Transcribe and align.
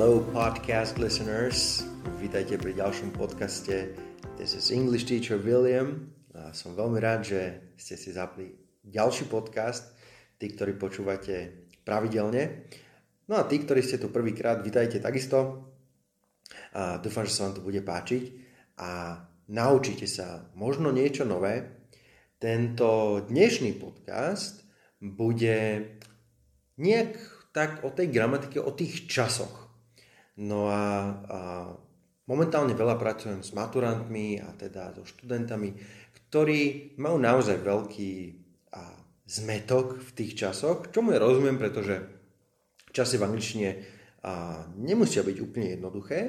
Hello 0.00 0.24
podcast 0.32 0.96
listeners, 0.96 1.84
vítajte 2.24 2.56
pri 2.56 2.72
ďalšom 2.72 3.12
podcaste 3.12 3.92
This 4.40 4.56
is 4.56 4.72
English 4.72 5.04
Teacher 5.04 5.36
William. 5.36 6.08
A 6.32 6.56
som 6.56 6.72
veľmi 6.72 6.96
rád, 6.96 7.28
že 7.28 7.40
ste 7.76 8.00
si 8.00 8.08
zapli 8.08 8.48
ďalší 8.80 9.28
podcast, 9.28 9.92
tí, 10.40 10.56
ktorí 10.56 10.80
počúvate 10.80 11.68
pravidelne. 11.84 12.64
No 13.28 13.36
a 13.36 13.44
tí, 13.44 13.60
ktorí 13.60 13.84
ste 13.84 14.00
tu 14.00 14.08
prvýkrát, 14.08 14.64
vítajte 14.64 15.04
takisto. 15.04 15.68
A 16.72 16.96
dúfam, 16.96 17.28
že 17.28 17.36
sa 17.36 17.52
vám 17.52 17.60
to 17.60 17.68
bude 17.68 17.84
páčiť 17.84 18.24
a 18.80 19.20
naučíte 19.52 20.08
sa 20.08 20.48
možno 20.56 20.96
niečo 20.96 21.28
nové. 21.28 21.76
Tento 22.40 23.20
dnešný 23.28 23.76
podcast 23.76 24.64
bude 24.96 25.92
nejak 26.80 27.20
tak 27.52 27.84
o 27.84 27.92
tej 27.92 28.08
gramatike, 28.08 28.64
o 28.64 28.72
tých 28.72 29.04
časoch. 29.04 29.69
No 30.40 30.72
a, 30.72 30.84
a 31.28 31.40
momentálne 32.24 32.72
veľa 32.72 32.96
pracujem 32.96 33.44
s 33.44 33.52
maturantmi 33.52 34.40
a 34.40 34.56
teda 34.56 34.96
so 34.96 35.04
študentami, 35.04 35.76
ktorí 36.16 36.94
majú 36.96 37.20
naozaj 37.20 37.60
veľký 37.60 38.12
a, 38.72 38.96
zmetok 39.28 40.00
v 40.00 40.10
tých 40.16 40.32
časoch, 40.40 40.88
čomu 40.88 41.12
ja 41.12 41.20
rozumiem, 41.20 41.60
pretože 41.60 42.00
časy 42.88 43.20
v 43.20 43.26
angličtine 43.28 43.70
a, 44.24 44.64
nemusia 44.80 45.20
byť 45.20 45.36
úplne 45.44 45.76
jednoduché 45.76 46.20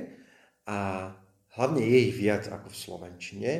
a 0.68 1.08
hlavne 1.56 1.80
je 1.80 1.98
ich 2.12 2.16
viac 2.20 2.52
ako 2.52 2.68
v 2.68 2.82
slovenčine. 2.84 3.52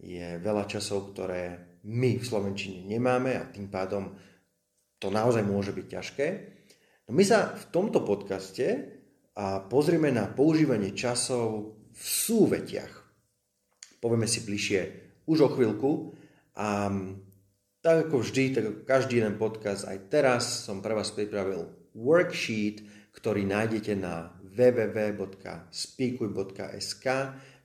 Je 0.00 0.26
veľa 0.42 0.66
časov, 0.66 1.14
ktoré 1.14 1.76
my 1.86 2.18
v 2.18 2.24
slovenčine 2.24 2.82
nemáme 2.82 3.38
a 3.38 3.46
tým 3.46 3.70
pádom 3.70 4.16
to 4.98 5.08
naozaj 5.08 5.46
môže 5.46 5.70
byť 5.70 5.86
ťažké. 5.86 6.26
No 7.08 7.16
my 7.16 7.24
sa 7.24 7.54
v 7.54 7.64
tomto 7.72 8.02
podcaste 8.04 8.99
a 9.36 9.60
pozrieme 9.66 10.10
na 10.10 10.26
používanie 10.26 10.94
časov 10.94 11.74
v 11.90 12.02
súvetiach. 12.02 13.02
Povieme 14.00 14.26
si 14.26 14.40
bližšie 14.42 14.92
už 15.28 15.40
o 15.46 15.48
chvíľku 15.54 16.14
a 16.56 16.90
tak 17.80 17.96
ako 18.08 18.18
vždy, 18.20 18.52
tak 18.52 18.64
ako 18.66 18.84
každý 18.84 19.16
jeden 19.24 19.38
podcast, 19.40 19.88
aj 19.88 19.98
teraz 20.12 20.68
som 20.68 20.84
pre 20.84 20.92
vás 20.92 21.08
pripravil 21.12 21.68
worksheet, 21.96 22.84
ktorý 23.16 23.48
nájdete 23.48 23.96
na 23.96 24.36
www.speakuj.sk 24.50 27.06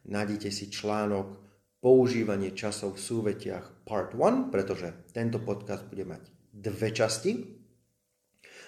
nájdete 0.05 0.53
si 0.53 0.69
článok 0.69 1.41
používanie 1.81 2.53
časov 2.53 2.97
v 2.97 3.03
súvetiach 3.03 3.85
part 3.85 4.13
1, 4.13 4.53
pretože 4.53 4.93
tento 5.13 5.39
podcast 5.41 5.85
bude 5.89 6.05
mať 6.05 6.29
dve 6.49 6.89
časti. 6.93 7.31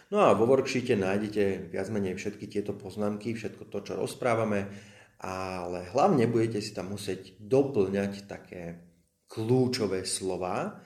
No 0.07 0.23
a 0.23 0.31
vo 0.31 0.47
worksheete 0.47 0.95
nájdete 0.95 1.67
viac 1.67 1.87
menej 1.91 2.15
všetky 2.15 2.47
tieto 2.47 2.71
poznámky, 2.71 3.35
všetko 3.35 3.67
to, 3.67 3.83
čo 3.83 3.93
rozprávame, 3.99 4.71
ale 5.19 5.91
hlavne 5.91 6.31
budete 6.31 6.63
si 6.63 6.71
tam 6.71 6.95
musieť 6.95 7.35
doplňať 7.43 8.23
také 8.23 8.87
kľúčové 9.27 10.07
slova 10.07 10.79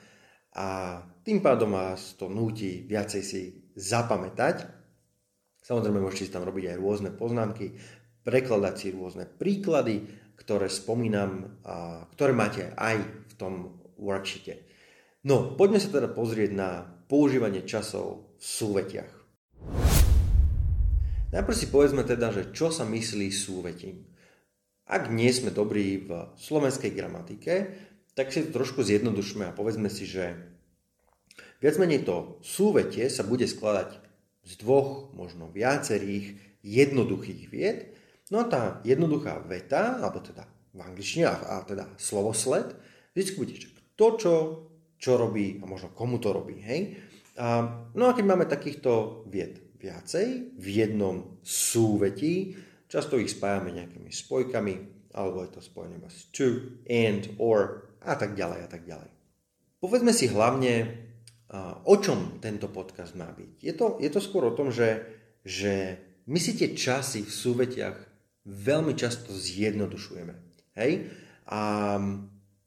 a 0.58 0.68
tým 1.22 1.38
pádom 1.38 1.70
vás 1.70 2.18
to 2.18 2.26
núti 2.26 2.82
viacej 2.82 3.22
si 3.22 3.42
zapamätať. 3.78 4.66
Samozrejme 5.62 6.02
môžete 6.02 6.26
si 6.26 6.34
tam 6.34 6.42
robiť 6.42 6.74
aj 6.74 6.82
rôzne 6.82 7.10
poznámky, 7.14 7.78
prekladať 8.26 8.74
si 8.74 8.88
rôzne 8.90 9.30
príklady, 9.30 10.02
ktoré 10.34 10.66
spomínam, 10.66 11.62
a 11.62 12.02
ktoré 12.10 12.34
máte 12.34 12.74
aj 12.74 12.98
v 13.30 13.32
tom 13.38 13.78
worksheete. 14.02 14.66
No, 15.22 15.54
poďme 15.54 15.78
sa 15.78 15.94
teda 15.94 16.10
pozrieť 16.10 16.50
na 16.50 16.82
používanie 17.06 17.62
časov 17.62 18.31
súvetiach. 18.42 19.14
Najprv 21.30 21.56
si 21.56 21.66
povedzme 21.70 22.02
teda, 22.02 22.34
že 22.34 22.50
čo 22.50 22.74
sa 22.74 22.82
myslí 22.82 23.30
súvetím. 23.30 24.02
Ak 24.90 25.08
nie 25.08 25.30
sme 25.30 25.54
dobrí 25.54 26.02
v 26.02 26.34
slovenskej 26.36 26.90
gramatike, 26.90 27.54
tak 28.18 28.34
si 28.34 28.44
to 28.44 28.60
trošku 28.60 28.82
zjednodušme 28.82 29.46
a 29.48 29.56
povedzme 29.56 29.86
si, 29.88 30.04
že 30.04 30.36
viac 31.62 31.78
menej 31.78 32.02
to 32.04 32.42
súvetie 32.44 33.08
sa 33.08 33.24
bude 33.24 33.46
skladať 33.46 33.96
z 34.42 34.52
dvoch, 34.60 35.14
možno 35.14 35.48
viacerých 35.48 36.36
jednoduchých 36.66 37.42
vied. 37.48 37.94
No 38.28 38.42
a 38.42 38.50
tá 38.50 38.62
jednoduchá 38.82 39.38
veta, 39.46 40.02
alebo 40.02 40.18
teda 40.18 40.44
v 40.74 40.80
angličtine, 40.82 41.30
a, 41.30 41.62
teda 41.62 41.88
slovosled, 41.96 42.74
vždy 43.14 43.30
bude, 43.38 43.54
kto 43.56 44.06
čo, 44.18 44.34
čo 44.98 45.10
robí 45.16 45.62
a 45.62 45.64
možno 45.64 45.94
komu 45.94 46.18
to 46.18 46.34
robí. 46.34 46.60
Hej? 46.60 46.98
A, 47.36 47.64
no 47.96 48.04
a 48.08 48.12
keď 48.12 48.24
máme 48.28 48.44
takýchto 48.44 49.24
vied 49.28 49.62
viacej 49.80 50.56
v 50.56 50.66
jednom 50.66 51.40
súvetí, 51.40 52.54
často 52.86 53.16
ich 53.16 53.32
spájame 53.32 53.72
nejakými 53.72 54.12
spojkami, 54.12 54.74
alebo 55.16 55.44
je 55.44 55.50
to 55.56 55.60
spojené 55.64 55.96
s 56.08 56.28
to, 56.32 56.80
and, 56.88 57.36
or 57.40 57.88
a 58.04 58.14
tak 58.16 58.36
ďalej 58.36 58.60
a 58.64 58.68
tak 58.68 58.82
ďalej. 58.84 59.10
Povedzme 59.80 60.12
si 60.14 60.30
hlavne, 60.30 61.02
o 61.84 61.94
čom 61.98 62.38
tento 62.38 62.70
podcast 62.70 63.18
má 63.18 63.28
byť. 63.28 63.52
Je 63.60 63.74
to, 63.74 63.98
je 64.00 64.10
to 64.12 64.20
skôr 64.22 64.46
o 64.48 64.56
tom, 64.56 64.72
že, 64.72 65.04
že 65.44 65.98
my 66.30 66.38
si 66.38 66.54
tie 66.54 66.72
časy 66.72 67.26
v 67.26 67.32
súvetiach 67.32 67.96
veľmi 68.46 68.94
často 68.94 69.34
zjednodušujeme. 69.34 70.34
Hej? 70.78 71.10
A, 71.50 71.60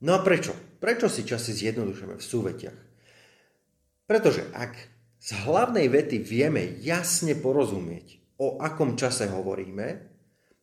no 0.04 0.12
a 0.12 0.20
prečo? 0.22 0.54
Prečo 0.78 1.08
si 1.08 1.24
časy 1.24 1.56
zjednodušujeme 1.56 2.16
v 2.20 2.26
súvetiach? 2.26 2.80
Pretože 4.06 4.46
ak 4.54 4.74
z 5.18 5.30
hlavnej 5.46 5.90
vety 5.90 6.22
vieme 6.22 6.78
jasne 6.82 7.34
porozumieť, 7.34 8.38
o 8.38 8.62
akom 8.62 8.94
čase 8.94 9.26
hovoríme, 9.32 9.88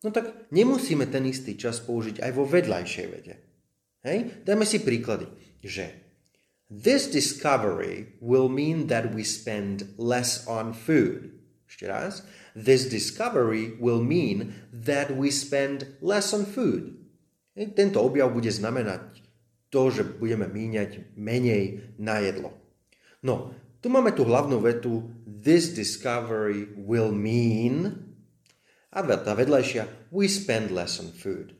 no 0.03 0.09
tak 0.11 0.47
nemusíme 0.55 1.09
ten 1.11 1.27
istý 1.27 1.59
čas 1.59 1.83
použiť 1.83 2.23
aj 2.23 2.31
vo 2.31 2.47
vedľajšej 2.47 3.07
vete. 3.11 3.33
Hej? 4.07 4.47
Dajme 4.47 4.65
si 4.67 4.79
príklady, 4.79 5.27
že 5.63 6.03
This 6.73 7.05
discovery 7.05 8.17
will 8.17 8.49
mean 8.49 8.87
that 8.87 9.13
we 9.13 9.21
spend 9.21 9.93
less 9.97 10.41
on 10.49 10.73
food. 10.73 11.29
Ešte 11.69 11.85
raz. 11.85 12.25
This 12.57 12.89
discovery 12.89 13.77
will 13.77 14.01
mean 14.01 14.57
that 14.73 15.13
we 15.13 15.29
spend 15.29 15.85
less 16.01 16.33
on 16.33 16.49
food. 16.49 16.97
Tento 17.53 18.01
objav 18.01 18.33
bude 18.33 18.49
znamenať 18.49 19.21
to, 19.69 19.93
že 19.93 20.17
budeme 20.17 20.49
míňať 20.49 21.13
menej 21.13 21.93
na 22.01 22.17
jedlo. 22.25 22.62
No, 23.23 23.55
tu 23.79 23.87
máme 23.87 24.11
tú 24.11 24.27
hlavnú 24.27 24.59
vetu 24.59 25.07
This 25.23 25.71
discovery 25.71 26.71
will 26.75 27.11
mean 27.11 28.03
a 28.93 29.01
tá 29.01 29.33
vedľajšia 29.33 30.13
We 30.13 30.29
spend 30.29 30.69
less 30.69 31.01
on 31.01 31.09
food. 31.09 31.57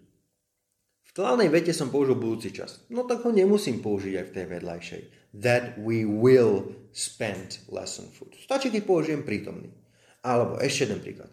V 1.14 1.22
hlavnej 1.22 1.50
vete 1.50 1.74
som 1.74 1.94
použil 1.94 2.18
budúci 2.18 2.50
čas. 2.54 2.86
No 2.90 3.06
tak 3.06 3.22
ho 3.26 3.30
nemusím 3.30 3.82
použiť 3.82 4.14
aj 4.18 4.26
v 4.30 4.34
tej 4.34 4.46
vedľajšej. 4.50 5.02
That 5.38 5.78
we 5.82 6.06
will 6.06 6.74
spend 6.94 7.62
less 7.70 8.02
on 8.02 8.10
food. 8.10 8.34
Stačí, 8.38 8.74
keď 8.74 8.82
použijem 8.86 9.22
prítomný. 9.22 9.70
Alebo 10.26 10.58
ešte 10.58 10.90
jeden 10.90 11.02
príklad. 11.02 11.30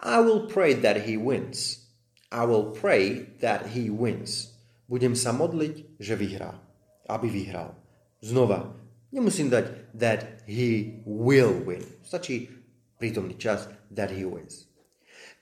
I 0.00 0.20
will 0.20 0.48
pray 0.48 0.72
that 0.72 1.04
he 1.04 1.20
wins. 1.20 1.88
I 2.32 2.48
will 2.48 2.72
pray 2.72 3.28
that 3.44 3.76
he 3.76 3.92
wins. 3.92 4.56
Budem 4.88 5.12
sa 5.12 5.36
modliť, 5.36 6.00
že 6.00 6.16
vyhrá. 6.16 6.56
Aby 7.04 7.28
vyhral. 7.28 7.76
Znova, 8.24 8.81
nemusím 9.12 9.52
dať 9.52 9.94
that 9.94 10.42
he 10.48 11.04
will 11.04 11.62
win. 11.62 11.84
Stačí 12.02 12.48
prítomný 12.96 13.36
čas 13.36 13.68
that 13.92 14.10
he 14.10 14.24
wins. 14.24 14.66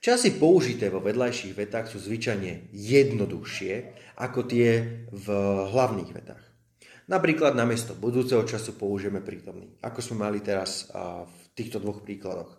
Časy 0.01 0.41
použité 0.41 0.89
vo 0.89 0.97
vedľajších 0.97 1.53
vetách 1.53 1.93
sú 1.93 2.01
zvyčajne 2.01 2.73
jednoduchšie 2.73 3.73
ako 4.17 4.39
tie 4.49 4.69
v 5.13 5.27
hlavných 5.69 6.11
vetách. 6.11 6.41
Napríklad 7.05 7.53
namiesto 7.53 7.93
budúceho 7.93 8.41
času 8.41 8.77
použijeme 8.81 9.21
prítomný, 9.21 9.77
ako 9.83 9.99
sme 10.01 10.25
mali 10.25 10.39
teraz 10.41 10.89
v 10.89 11.43
týchto 11.53 11.77
dvoch 11.77 12.01
príkladoch. 12.01 12.57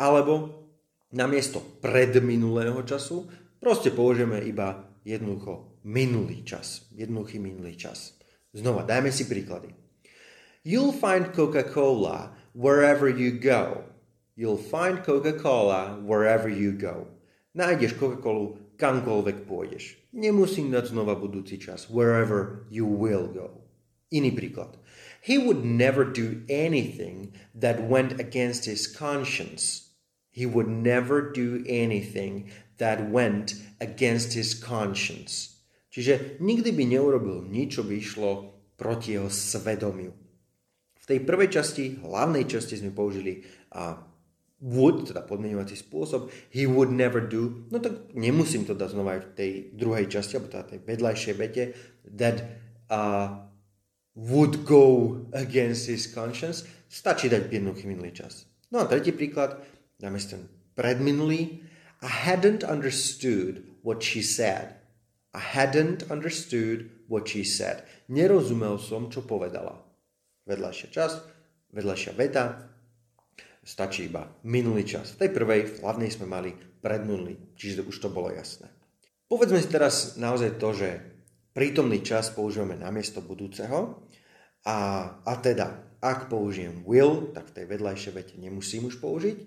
Alebo 0.00 0.64
namiesto 1.12 1.60
predminulého 1.84 2.80
času 2.86 3.28
proste 3.60 3.92
použijeme 3.92 4.40
iba 4.46 4.88
jednoducho 5.04 5.80
minulý 5.84 6.46
čas. 6.48 6.88
Jednoduchý 6.96 7.40
minulý 7.42 7.76
čas. 7.76 8.16
Znova, 8.56 8.88
dajme 8.88 9.12
si 9.12 9.28
príklady. 9.28 9.79
You'll 10.60 10.92
find 10.92 11.32
Coca-Cola 11.32 12.36
wherever 12.52 13.08
you 13.08 13.32
go. 13.32 13.84
You'll 14.36 14.60
find 14.60 15.00
Coca-Cola 15.00 15.96
wherever 16.04 16.52
you 16.52 16.76
go. 16.76 17.08
Nájdeš 17.56 17.96
Coca-Colu 17.96 18.76
kamkoľvek 18.76 19.48
pôjdeš. 19.48 19.96
Nemusím 20.12 20.68
dať 20.68 20.92
znova 20.92 21.16
budúci 21.16 21.56
čas. 21.56 21.88
Wherever 21.88 22.68
you 22.68 22.84
will 22.84 23.24
go. 23.32 23.64
Iný 24.12 24.36
príklad. 24.36 24.76
He 25.24 25.40
would 25.40 25.64
never 25.64 26.04
do 26.04 26.44
anything 26.52 27.32
that 27.56 27.80
went 27.80 28.20
against 28.20 28.68
his 28.68 28.84
conscience. 28.84 29.96
He 30.28 30.44
would 30.44 30.68
never 30.68 31.24
do 31.24 31.64
anything 31.64 32.52
that 32.76 33.08
went 33.08 33.56
against 33.80 34.36
his 34.36 34.52
conscience. 34.52 35.56
Čiže 35.88 36.36
nikdy 36.36 36.68
by 36.68 36.84
neurobil 36.84 37.48
nič, 37.48 37.80
čo 37.80 37.82
by 37.88 37.96
išlo 37.96 38.30
proti 38.76 39.16
jeho 39.16 39.32
svedomiu. 39.32 40.19
Tej 41.10 41.26
prvej 41.26 41.50
časti, 41.50 41.98
hlavnej 42.06 42.46
časti 42.46 42.78
sme 42.78 42.94
použili 42.94 43.42
a 43.74 43.98
would, 44.62 45.10
teda 45.10 45.26
podmienovací 45.26 45.74
spôsob, 45.74 46.30
he 46.54 46.70
would 46.70 46.94
never 46.94 47.18
do, 47.18 47.66
no 47.72 47.82
tak 47.82 48.14
nemusím 48.14 48.62
to 48.62 48.78
dať 48.78 48.94
znova 48.94 49.18
aj 49.18 49.20
v 49.26 49.30
tej 49.34 49.50
druhej 49.74 50.06
časti, 50.06 50.38
alebo 50.38 50.54
teda 50.54 50.70
tej 50.70 50.80
vedľajšej 50.86 51.34
vete, 51.34 51.62
that 52.06 52.46
uh, 52.92 53.42
would 54.14 54.62
go 54.62 55.18
against 55.34 55.90
his 55.90 56.06
conscience, 56.06 56.62
stačí 56.86 57.26
dať 57.26 57.50
jednoduchý 57.50 57.90
minulý 57.90 58.14
čas. 58.14 58.46
No 58.70 58.84
a 58.84 58.86
tretí 58.86 59.10
príklad, 59.10 59.58
dáme 59.98 60.22
si 60.22 60.38
ten 60.38 60.46
predminulý. 60.78 61.66
I 62.06 62.10
hadn't 62.30 62.62
understood 62.62 63.66
what 63.82 64.04
she 64.04 64.22
said. 64.22 64.78
I 65.34 65.42
hadn't 65.42 66.06
understood 66.06 66.86
what 67.10 67.26
she 67.26 67.42
said. 67.42 67.82
Nerozumel 68.06 68.78
som, 68.78 69.10
čo 69.10 69.26
povedala. 69.26 69.89
Vedľajšia 70.50 70.88
časť, 70.90 71.18
vedľajšia 71.70 72.12
veta, 72.18 72.66
stačí 73.62 74.10
iba 74.10 74.26
minulý 74.42 74.82
čas. 74.82 75.14
V 75.14 75.26
tej 75.26 75.30
prvej, 75.30 75.60
v 75.70 75.78
hlavnej 75.86 76.10
sme 76.10 76.26
mali 76.26 76.50
predminulý, 76.82 77.54
čiže 77.54 77.86
už 77.86 77.96
to 78.02 78.08
bolo 78.10 78.34
jasné. 78.34 78.66
Povedzme 79.30 79.62
si 79.62 79.70
teraz 79.70 80.18
naozaj 80.18 80.58
to, 80.58 80.74
že 80.74 80.88
prítomný 81.54 82.02
čas 82.02 82.34
používame 82.34 82.74
namiesto 82.74 83.22
budúceho 83.22 84.02
a, 84.66 84.78
a 85.22 85.32
teda, 85.38 85.98
ak 86.02 86.26
použijem 86.32 86.82
will, 86.82 87.30
tak 87.30 87.52
v 87.52 87.62
tej 87.62 87.66
vedľajšej 87.70 88.12
vete 88.16 88.34
nemusím 88.40 88.88
už 88.90 88.98
použiť. 88.98 89.38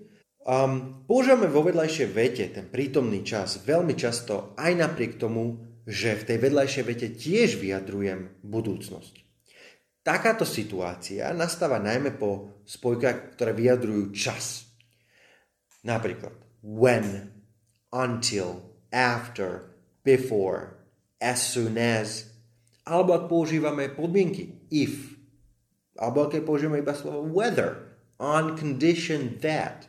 Um, 0.43 1.03
používame 1.07 1.47
vo 1.47 1.63
vedľajšej 1.63 2.07
vete 2.11 2.45
ten 2.51 2.67
prítomný 2.67 3.23
čas 3.23 3.63
veľmi 3.63 3.95
často 3.95 4.55
aj 4.59 4.71
napriek 4.75 5.15
tomu, 5.15 5.59
že 5.83 6.15
v 6.15 6.27
tej 6.31 6.37
vedľajšej 6.39 6.83
vete 6.83 7.07
tiež 7.15 7.59
vyjadrujem 7.59 8.39
budúcnosť. 8.43 9.22
Takáto 10.03 10.43
situácia 10.43 11.31
nastáva 11.31 11.79
najmä 11.79 12.19
po 12.19 12.59
spojkách, 12.67 13.39
ktoré 13.39 13.55
vyjadrujú 13.55 14.11
čas. 14.11 14.67
Napríklad 15.87 16.35
when, 16.59 17.31
until, 17.95 18.67
after, 18.91 19.71
before, 20.03 20.75
as 21.23 21.39
soon 21.39 21.79
as, 21.79 22.27
alebo 22.83 23.15
ak 23.15 23.31
používame 23.31 23.87
podmienky 23.95 24.67
if, 24.67 25.15
alebo 25.95 26.27
ak 26.27 26.35
používame 26.43 26.83
iba 26.83 26.91
slovo 26.91 27.23
whether, 27.23 27.95
on 28.19 28.59
condition 28.59 29.39
that, 29.39 29.87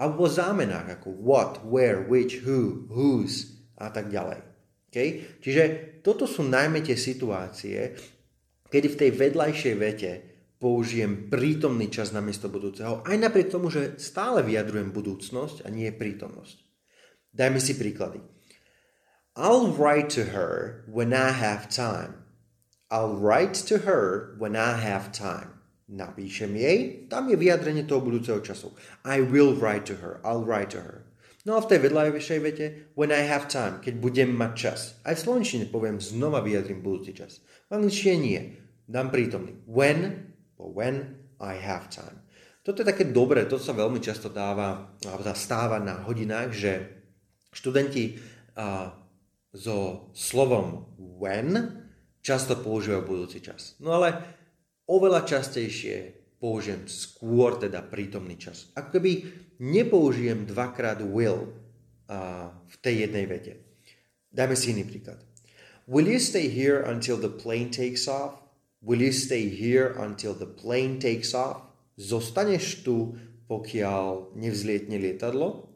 alebo 0.00 0.24
v 0.24 0.32
zámenách 0.32 0.96
ako 0.96 1.12
what, 1.20 1.60
where, 1.60 2.08
which, 2.08 2.40
who, 2.48 2.88
whose 2.88 3.60
a 3.76 3.92
tak 3.92 4.08
ďalej. 4.08 4.40
Okay? 4.88 5.24
Čiže 5.44 5.62
toto 6.00 6.24
sú 6.24 6.44
najmä 6.44 6.80
tie 6.80 6.96
situácie, 6.96 7.96
kedy 8.72 8.88
v 8.88 9.00
tej 9.04 9.10
vedľajšej 9.12 9.74
vete 9.76 10.10
použijem 10.56 11.26
prítomný 11.26 11.90
čas 11.92 12.14
na 12.14 12.22
miesto 12.22 12.46
budúceho, 12.46 13.02
aj 13.02 13.16
napriek 13.18 13.50
tomu, 13.50 13.68
že 13.68 13.98
stále 13.98 14.46
vyjadrujem 14.46 14.94
budúcnosť 14.94 15.66
a 15.66 15.68
nie 15.68 15.90
prítomnosť. 15.90 16.56
Dajme 17.34 17.58
si 17.58 17.74
príklady. 17.74 18.22
I'll 19.34 19.74
write 19.74 20.14
to 20.14 20.30
her 20.30 20.84
when 20.86 21.10
I 21.10 21.34
have 21.34 21.66
time. 21.66 22.22
I'll 22.92 23.16
write 23.16 23.58
to 23.68 23.88
her 23.88 24.36
when 24.38 24.54
I 24.54 24.78
have 24.78 25.10
time. 25.10 25.58
Napíšem 25.92 26.56
jej, 26.56 26.78
tam 27.10 27.28
je 27.28 27.36
vyjadrenie 27.36 27.84
toho 27.84 28.00
budúceho 28.00 28.40
času. 28.40 28.72
I 29.02 29.20
will 29.20 29.56
write 29.56 29.88
to 29.88 29.98
her. 29.98 30.22
I'll 30.24 30.44
write 30.44 30.72
to 30.72 30.80
her. 30.80 31.04
No 31.42 31.58
a 31.58 31.64
v 31.64 31.74
tej 31.74 31.90
vedľajšej 31.90 32.38
vete, 32.38 32.66
when 32.94 33.10
I 33.10 33.26
have 33.26 33.50
time, 33.50 33.82
keď 33.82 33.98
budem 33.98 34.30
mať 34.30 34.52
čas. 34.54 34.80
Aj 35.02 35.18
v 35.18 35.24
slovenčine 35.26 35.66
poviem, 35.66 35.98
znova 35.98 36.38
vyjadrím 36.38 36.84
budúci 36.86 37.18
čas. 37.18 37.42
V 37.66 37.82
angličtine 37.82 38.16
nie 38.20 38.61
dám 38.86 39.10
prítomný. 39.10 39.58
When, 39.66 40.32
when 40.58 41.22
I 41.42 41.58
have 41.58 41.90
time. 41.90 42.22
Toto 42.62 42.86
je 42.86 42.90
také 42.90 43.10
dobré, 43.10 43.42
to 43.50 43.58
sa 43.58 43.74
veľmi 43.74 43.98
často 43.98 44.30
dáva, 44.30 44.94
stáva 45.34 45.82
na 45.82 46.06
hodinách, 46.06 46.54
že 46.54 46.72
študenti 47.50 48.22
a, 48.54 48.94
so 49.50 50.08
slovom 50.14 50.94
when 51.18 51.82
často 52.22 52.54
používajú 52.54 53.02
budúci 53.02 53.42
čas. 53.42 53.74
No 53.82 53.98
ale 53.98 54.14
oveľa 54.86 55.26
častejšie 55.26 56.22
použijem 56.38 56.86
skôr 56.86 57.58
teda 57.58 57.82
prítomný 57.82 58.38
čas. 58.38 58.70
Ako 58.78 58.98
keby 58.98 59.12
nepoužijem 59.58 60.46
dvakrát 60.46 61.02
will 61.02 61.50
a, 62.06 62.46
v 62.46 62.76
tej 62.78 63.10
jednej 63.10 63.26
vete. 63.26 63.52
Dajme 64.30 64.54
si 64.54 64.70
iný 64.70 64.86
príklad. 64.86 65.18
Will 65.90 66.06
you 66.06 66.22
stay 66.22 66.46
here 66.46 66.78
until 66.86 67.18
the 67.18 67.28
plane 67.28 67.74
takes 67.74 68.06
off? 68.06 68.41
Will 68.82 68.98
you 68.98 69.14
stay 69.14 69.46
here 69.46 69.94
until 69.94 70.34
the 70.34 70.50
plane 70.50 70.98
takes 70.98 71.38
off? 71.38 71.70
Zostaneš 71.94 72.82
tu, 72.82 73.14
pokiaľ 73.46 74.34
nevzlietne 74.34 74.98
lietadlo? 74.98 75.70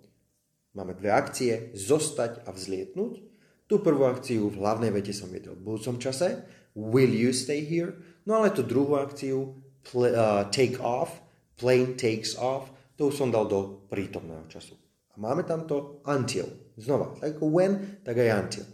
Máme 0.74 0.98
dve 0.98 1.14
akcie, 1.14 1.70
zostať 1.78 2.42
a 2.42 2.50
vzlietnúť. 2.50 3.22
Tú 3.70 3.78
prvú 3.78 4.10
akciu 4.10 4.50
v 4.50 4.58
hlavnej 4.58 4.90
vete 4.90 5.14
som 5.14 5.30
viedol 5.30 5.54
v 5.54 5.70
budúcom 5.70 6.02
čase. 6.02 6.42
Will 6.74 7.14
you 7.14 7.30
stay 7.30 7.62
here? 7.62 7.94
No 8.26 8.42
ale 8.42 8.50
tú 8.50 8.66
druhú 8.66 8.98
akciu, 8.98 9.54
pl- 9.86 10.10
uh, 10.10 10.50
take 10.50 10.82
off, 10.82 11.22
plane 11.54 11.94
takes 11.94 12.34
off, 12.34 12.74
to 12.98 13.14
už 13.14 13.22
som 13.22 13.30
dal 13.30 13.46
do 13.46 13.86
prítomného 13.86 14.50
času. 14.50 14.74
A 15.14 15.22
máme 15.22 15.46
tam 15.46 15.62
to 15.70 16.02
until. 16.10 16.50
Znova, 16.74 17.14
tak 17.22 17.38
when, 17.38 18.02
tak 18.02 18.18
aj 18.18 18.30
until. 18.34 18.66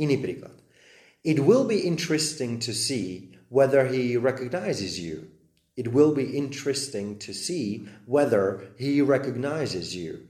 Iný 0.00 0.16
príklad. 0.16 0.56
It 1.20 1.44
will 1.44 1.68
be 1.68 1.84
interesting 1.84 2.56
to 2.64 2.72
see 2.72 3.27
whether 3.48 3.88
he 3.88 4.16
recognizes 4.16 5.00
you. 5.00 5.28
It 5.78 5.94
will 5.94 6.10
be 6.10 6.36
interesting 6.36 7.18
to 7.22 7.32
see 7.32 7.86
whether 8.06 8.74
he 8.76 8.98
recognizes 9.00 9.94
you. 9.94 10.26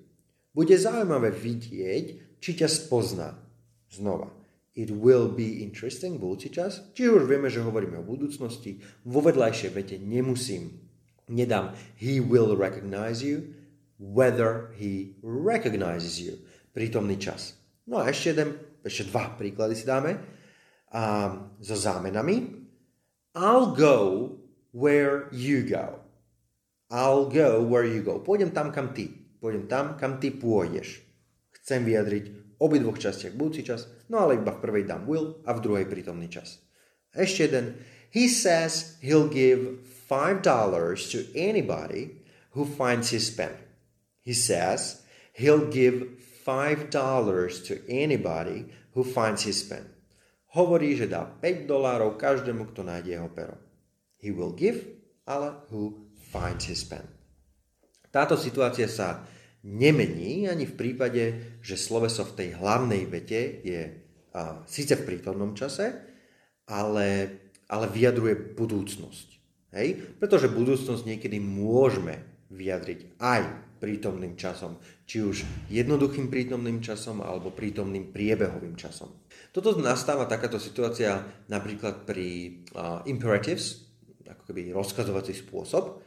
Bude 0.52 0.74
zaujímavé 0.74 1.32
vidieť, 1.32 2.06
či 2.42 2.50
ťa 2.52 2.68
spozná. 2.68 3.38
Znova. 3.88 4.28
It 4.78 4.92
will 4.94 5.26
be 5.26 5.64
interesting, 5.64 6.20
budúci 6.20 6.52
čas. 6.52 6.84
Čiže 6.94 7.10
už 7.10 7.24
vieme, 7.26 7.48
že 7.50 7.64
hovoríme 7.64 7.98
o 7.98 8.06
budúcnosti. 8.06 8.78
Vo 9.08 9.24
vedľajšej 9.24 9.70
vete 9.74 9.96
nemusím, 9.98 10.78
nedám 11.26 11.74
he 11.98 12.20
will 12.22 12.54
recognize 12.54 13.24
you, 13.24 13.56
whether 13.98 14.70
he 14.76 15.18
recognizes 15.24 16.22
you. 16.22 16.38
Prítomný 16.76 17.18
čas. 17.18 17.58
No 17.88 18.04
a 18.04 18.12
ešte 18.12 18.36
jeden, 18.36 18.48
ešte 18.84 19.08
dva 19.08 19.34
príklady 19.34 19.74
si 19.74 19.88
dáme. 19.88 20.20
A, 20.92 21.32
so 21.58 21.74
zámenami. 21.74 22.67
I'll 23.38 23.70
go 23.70 24.34
where 24.74 25.30
you 25.30 25.62
go. 25.62 26.02
I'll 26.90 27.30
go 27.30 27.62
where 27.62 27.86
you 27.86 28.02
go. 28.02 28.18
Pôjdem 28.18 28.50
tam, 28.50 28.74
kam 28.74 28.90
ty. 28.90 29.14
Pôjdem 29.38 29.70
tam, 29.70 29.94
kam 29.94 30.18
ty 30.18 30.34
pôjdeš. 30.34 30.98
Chcem 31.54 31.86
vyjadriť 31.86 32.58
obidvoch 32.58 32.98
častiach 32.98 33.38
budúci 33.38 33.62
čas, 33.62 33.86
no 34.10 34.26
ale 34.26 34.42
iba 34.42 34.50
v 34.50 34.58
prvej 34.58 34.90
dám 34.90 35.06
will 35.06 35.38
a 35.46 35.54
v 35.54 35.62
druhej 35.62 35.86
prítomný 35.86 36.26
čas. 36.26 36.58
Ešte 37.14 37.46
jeden. 37.46 37.78
He 38.10 38.26
says 38.26 38.98
he'll 39.06 39.30
give 39.30 39.86
$5 40.10 40.42
to 41.14 41.18
anybody 41.38 42.26
who 42.58 42.66
finds 42.66 43.14
his 43.14 43.30
pen. 43.30 43.54
He 44.26 44.34
says 44.34 45.06
he'll 45.38 45.70
give 45.70 46.18
$5 46.42 46.90
to 46.90 47.74
anybody 47.86 48.66
who 48.98 49.06
finds 49.06 49.46
his 49.46 49.62
pen 49.62 49.97
hovorí, 50.54 50.96
že 50.96 51.10
dá 51.10 51.24
5 51.26 51.68
dolárov 51.68 52.16
každému, 52.16 52.72
kto 52.72 52.86
nájde 52.86 53.10
jeho 53.20 53.30
pero. 53.32 53.56
He 54.18 54.32
will 54.32 54.54
give, 54.56 54.84
ale 55.28 55.64
who 55.68 56.08
finds 56.32 56.68
his 56.68 56.82
pen. 56.84 57.04
Táto 58.08 58.40
situácia 58.40 58.88
sa 58.88 59.28
nemení 59.62 60.48
ani 60.48 60.64
v 60.64 60.74
prípade, 60.74 61.22
že 61.60 61.76
sloveso 61.76 62.24
v 62.24 62.36
tej 62.36 62.48
hlavnej 62.56 63.04
vete 63.04 63.60
je 63.62 63.80
a, 64.32 64.64
síce 64.64 64.96
v 64.96 65.06
prítomnom 65.06 65.52
čase, 65.52 65.92
ale, 66.68 67.08
ale 67.68 67.86
vyjadruje 67.88 68.56
budúcnosť. 68.56 69.28
Hej? 69.76 70.16
Pretože 70.16 70.52
budúcnosť 70.52 71.02
niekedy 71.04 71.40
môžeme 71.40 72.24
vyjadriť 72.48 73.20
aj 73.20 73.42
prítomným 73.78 74.34
časom, 74.34 74.80
či 75.06 75.22
už 75.22 75.46
jednoduchým 75.70 76.26
prítomným 76.32 76.82
časom 76.82 77.22
alebo 77.22 77.54
prítomným 77.54 78.10
priebehovým 78.10 78.74
časom. 78.74 79.12
Toto 79.52 79.74
nastáva 79.80 80.28
takáto 80.28 80.60
situácia 80.60 81.24
napríklad 81.48 82.04
pri 82.04 82.62
uh, 82.76 83.00
imperatives, 83.08 83.88
ako 84.28 84.42
keby 84.44 84.76
rozkazovací 84.76 85.32
spôsob. 85.32 86.04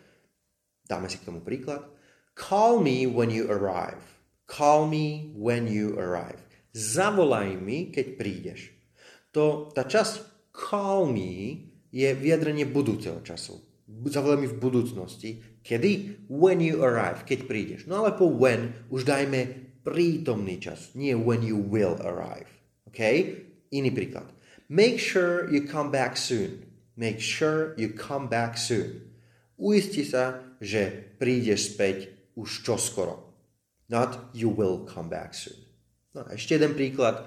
Dáme 0.85 1.09
si 1.09 1.17
k 1.17 1.27
tomu 1.27 1.41
príklad. 1.41 1.89
Call 2.37 2.79
me 2.79 3.09
when 3.09 3.33
you 3.33 3.49
arrive. 3.49 4.21
Call 4.45 4.85
me 4.87 5.33
when 5.33 5.65
you 5.65 5.97
arrive. 5.97 6.39
Zavolaj 6.71 7.59
mi, 7.59 7.91
keď 7.91 8.05
prídeš. 8.15 8.71
To, 9.35 9.71
tá 9.71 9.83
časť 9.87 10.47
call 10.51 11.07
me 11.07 11.67
je 11.91 12.07
vyjadrenie 12.15 12.67
budúceho 12.67 13.19
času. 13.23 13.59
Zavolaj 13.87 14.39
mi 14.39 14.47
v 14.47 14.59
budúcnosti. 14.59 15.29
Kedy? 15.59 16.27
When 16.31 16.63
you 16.63 16.79
arrive, 16.83 17.27
keď 17.27 17.39
prídeš. 17.47 17.81
No 17.87 18.03
ale 18.03 18.15
po 18.15 18.31
when 18.31 18.87
už 18.87 19.03
dajme 19.03 19.71
prítomný 19.83 20.61
čas, 20.61 20.93
nie 20.95 21.17
when 21.17 21.43
you 21.43 21.59
will 21.59 21.99
arrive. 22.05 22.60
OK? 22.91 22.99
Iný 23.71 23.95
príklad. 23.95 24.27
Make 24.67 24.99
sure 24.99 25.47
you 25.47 25.63
come 25.63 25.87
back 25.87 26.19
soon. 26.19 26.67
Make 26.99 27.23
sure 27.23 27.71
you 27.79 27.95
come 27.95 28.27
back 28.27 28.59
soon. 28.59 29.07
Uisti 29.55 30.03
sa, 30.03 30.43
že 30.59 31.15
prídeš 31.15 31.75
späť 31.75 32.11
už 32.35 32.67
čoskoro. 32.67 33.31
Not 33.87 34.35
you 34.35 34.51
will 34.51 34.83
come 34.83 35.07
back 35.07 35.31
soon. 35.31 35.55
No 36.11 36.27
a 36.27 36.35
ešte 36.35 36.59
jeden 36.59 36.75
príklad. 36.75 37.23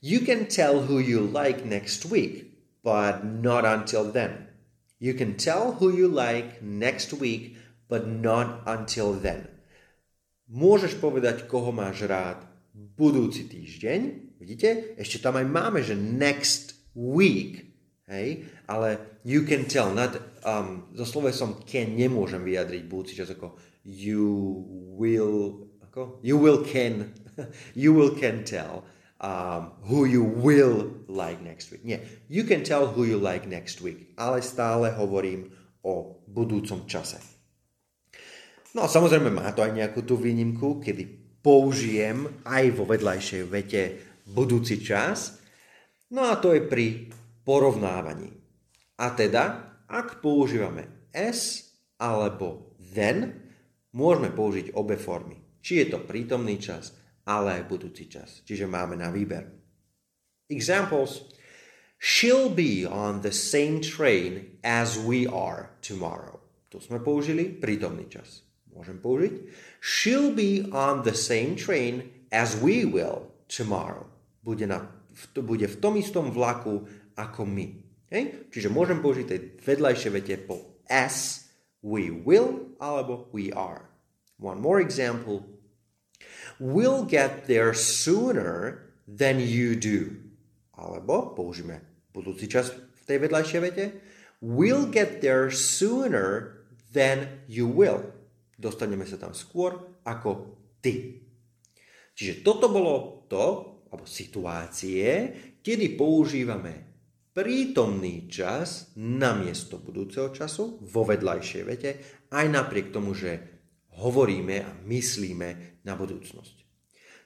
You 0.00 0.24
can 0.24 0.48
tell 0.48 0.88
who 0.88 0.98
you 0.98 1.20
like 1.20 1.68
next 1.68 2.08
week, 2.08 2.56
but 2.80 3.22
not 3.22 3.68
until 3.68 4.08
then. 4.08 4.48
You 4.96 5.12
can 5.12 5.36
tell 5.36 5.76
who 5.76 5.92
you 5.92 6.08
like 6.08 6.64
next 6.64 7.12
week, 7.12 7.60
but 7.86 8.08
not 8.08 8.64
until 8.64 9.12
then. 9.12 9.52
Môžeš 10.48 10.96
povedať, 11.00 11.48
koho 11.48 11.72
máš 11.72 12.04
rád 12.08 12.44
budúci 12.72 13.48
týždeň. 13.48 14.31
Vidíte? 14.42 14.98
Ešte 14.98 15.22
tam 15.22 15.38
aj 15.38 15.46
máme, 15.46 15.86
že 15.86 15.94
next 15.94 16.74
week. 16.98 17.62
Hej? 18.10 18.42
Ale 18.66 19.22
you 19.22 19.46
can 19.46 19.70
tell. 19.70 19.94
Not, 19.94 20.18
um, 20.42 20.90
so 20.98 21.06
slovesom 21.06 21.62
can 21.62 21.94
nemôžem 21.94 22.42
vyjadriť 22.42 22.82
budúci 22.90 23.14
čas 23.14 23.30
ako 23.30 23.54
you 23.86 24.66
will, 24.98 25.70
ako? 25.86 26.18
You 26.26 26.42
will 26.42 26.66
can, 26.66 27.14
you 27.78 27.94
will 27.94 28.18
can 28.18 28.42
tell 28.42 28.82
um, 29.22 29.78
who 29.86 30.10
you 30.10 30.26
will 30.26 30.90
like 31.06 31.38
next 31.38 31.70
week. 31.70 31.86
Nie, 31.86 32.02
you 32.26 32.42
can 32.42 32.66
tell 32.66 32.90
who 32.90 33.06
you 33.06 33.22
like 33.22 33.46
next 33.46 33.78
week, 33.78 34.10
ale 34.18 34.42
stále 34.42 34.90
hovorím 34.90 35.54
o 35.86 36.18
budúcom 36.26 36.86
čase. 36.90 37.22
No 38.74 38.86
a 38.86 38.88
samozrejme 38.90 39.30
má 39.30 39.54
to 39.54 39.62
aj 39.62 39.70
nejakú 39.70 40.02
tú 40.02 40.18
výnimku, 40.18 40.82
kedy 40.82 41.22
použijem 41.42 42.26
aj 42.46 42.64
vo 42.74 42.86
vedľajšej 42.86 43.42
vete 43.50 43.82
budúci 44.32 44.80
čas. 44.80 45.38
No 46.12 46.28
a 46.28 46.40
to 46.40 46.56
je 46.56 46.64
pri 46.64 47.12
porovnávaní. 47.44 48.32
A 48.98 49.12
teda, 49.12 49.44
ak 49.88 50.24
používame 50.24 51.08
s 51.12 51.72
alebo 52.00 52.76
then, 52.92 53.36
môžeme 53.94 54.32
použiť 54.32 54.74
obe 54.74 54.96
formy. 54.96 55.38
Či 55.62 55.84
je 55.84 55.86
to 55.94 55.98
prítomný 56.02 56.58
čas, 56.58 56.96
ale 57.28 57.62
aj 57.62 57.70
budúci 57.70 58.10
čas. 58.10 58.42
Čiže 58.42 58.66
máme 58.66 58.98
na 58.98 59.14
výber. 59.14 59.46
Examples. 60.50 61.22
She'll 62.02 62.50
be 62.50 62.82
on 62.82 63.22
the 63.22 63.30
same 63.30 63.78
train 63.78 64.58
as 64.66 64.98
we 64.98 65.22
are 65.30 65.70
tomorrow. 65.78 66.42
Tu 66.66 66.82
sme 66.82 66.98
použili 66.98 67.46
prítomný 67.46 68.10
čas. 68.10 68.42
Môžem 68.74 68.98
použiť. 68.98 69.34
She'll 69.78 70.34
be 70.34 70.66
on 70.74 71.06
the 71.06 71.14
same 71.14 71.54
train 71.54 72.10
as 72.34 72.58
we 72.58 72.82
will 72.82 73.30
tomorrow. 73.46 74.11
Bude, 74.42 74.66
na, 74.66 74.82
bude 75.38 75.70
v 75.70 75.76
tom 75.78 75.94
istom 75.94 76.34
vlaku 76.34 76.82
ako 77.14 77.46
my. 77.46 77.66
Hej? 78.10 78.50
Čiže 78.50 78.68
môžem 78.74 78.98
použiť 78.98 79.26
tej 79.26 79.40
vedľajšie 79.62 80.10
vete 80.10 80.34
po 80.42 80.82
as, 80.90 81.48
we 81.80 82.10
will, 82.10 82.74
alebo 82.82 83.30
we 83.30 83.54
are. 83.54 83.86
One 84.42 84.58
more 84.58 84.82
example 84.82 85.46
will 86.58 87.04
get 87.04 87.46
there 87.46 87.74
sooner 87.74 88.90
than 89.06 89.40
you 89.40 89.74
do. 89.74 90.18
Alebo 90.78 91.34
použijeme 91.34 91.82
budúci 92.14 92.46
čas 92.50 92.70
v 92.72 93.02
tej 93.06 93.18
vedľajšej 93.22 93.60
vete. 93.62 93.84
Will 94.42 94.90
get 94.90 95.22
there 95.22 95.50
sooner 95.50 96.58
than 96.90 97.42
you 97.46 97.70
will. 97.70 98.02
Dostaneme 98.58 99.06
sa 99.06 99.18
tam 99.18 99.34
skôr 99.34 99.78
ako 100.02 100.58
ty. 100.82 101.22
Čiže 102.12 102.44
toto 102.44 102.68
bolo 102.68 103.24
to, 103.30 103.71
alebo 103.92 104.08
situácie, 104.08 105.08
kedy 105.60 106.00
používame 106.00 106.92
prítomný 107.36 108.28
čas 108.28 108.96
namiesto 108.96 109.80
budúceho 109.80 110.32
času 110.32 110.80
vo 110.80 111.04
vedľajšej 111.04 111.62
vete, 111.68 111.90
aj 112.32 112.46
napriek 112.48 112.88
tomu, 112.88 113.12
že 113.12 113.36
hovoríme 114.00 114.56
a 114.64 114.70
myslíme 114.88 115.80
na 115.84 115.92
budúcnosť. 115.92 116.56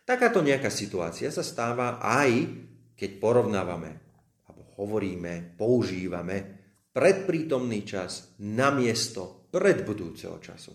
Takáto 0.07 0.43
nejaká 0.43 0.71
situácia 0.71 1.31
sa 1.31 1.43
stáva 1.43 1.99
aj, 1.99 2.31
keď 2.95 3.11
porovnávame, 3.19 3.91
alebo 4.47 4.63
hovoríme, 4.79 5.59
používame 5.59 6.63
predprítomný 6.95 7.83
čas 7.83 8.35
na 8.43 8.71
miesto 8.71 9.51
predbudúceho 9.51 10.39
času. 10.39 10.75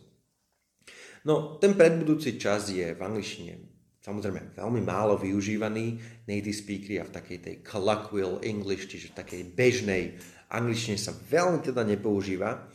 No, 1.23 1.55
ten 1.61 1.75
predbudúci 1.77 2.35
čas 2.35 2.67
je 2.73 2.91
v 2.91 2.99
angličtine 2.99 3.70
samozrejme 4.01 4.57
veľmi 4.57 4.81
málo 4.81 5.15
využívaný. 5.15 6.01
Native 6.25 6.57
speakery 6.57 6.97
a 7.01 7.07
v 7.07 7.15
takej 7.15 7.39
tej 7.41 7.55
colloquial 7.61 8.41
English, 8.41 8.89
čiže 8.89 9.13
v 9.13 9.17
takej 9.21 9.41
bežnej 9.53 10.03
angličtine 10.51 10.97
sa 10.97 11.13
veľmi 11.13 11.61
teda 11.61 11.85
nepoužíva. 11.85 12.67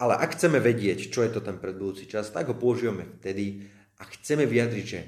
Ale 0.00 0.14
ak 0.18 0.34
chceme 0.34 0.58
vedieť, 0.58 1.10
čo 1.10 1.22
je 1.22 1.30
to 1.30 1.40
ten 1.42 1.58
predbudúci 1.62 2.10
čas, 2.10 2.30
tak 2.34 2.50
ho 2.50 2.56
používame 2.58 3.18
vtedy, 3.22 3.62
ak 3.98 4.18
chceme 4.18 4.42
vyjadriť, 4.42 4.84
že 4.86 5.00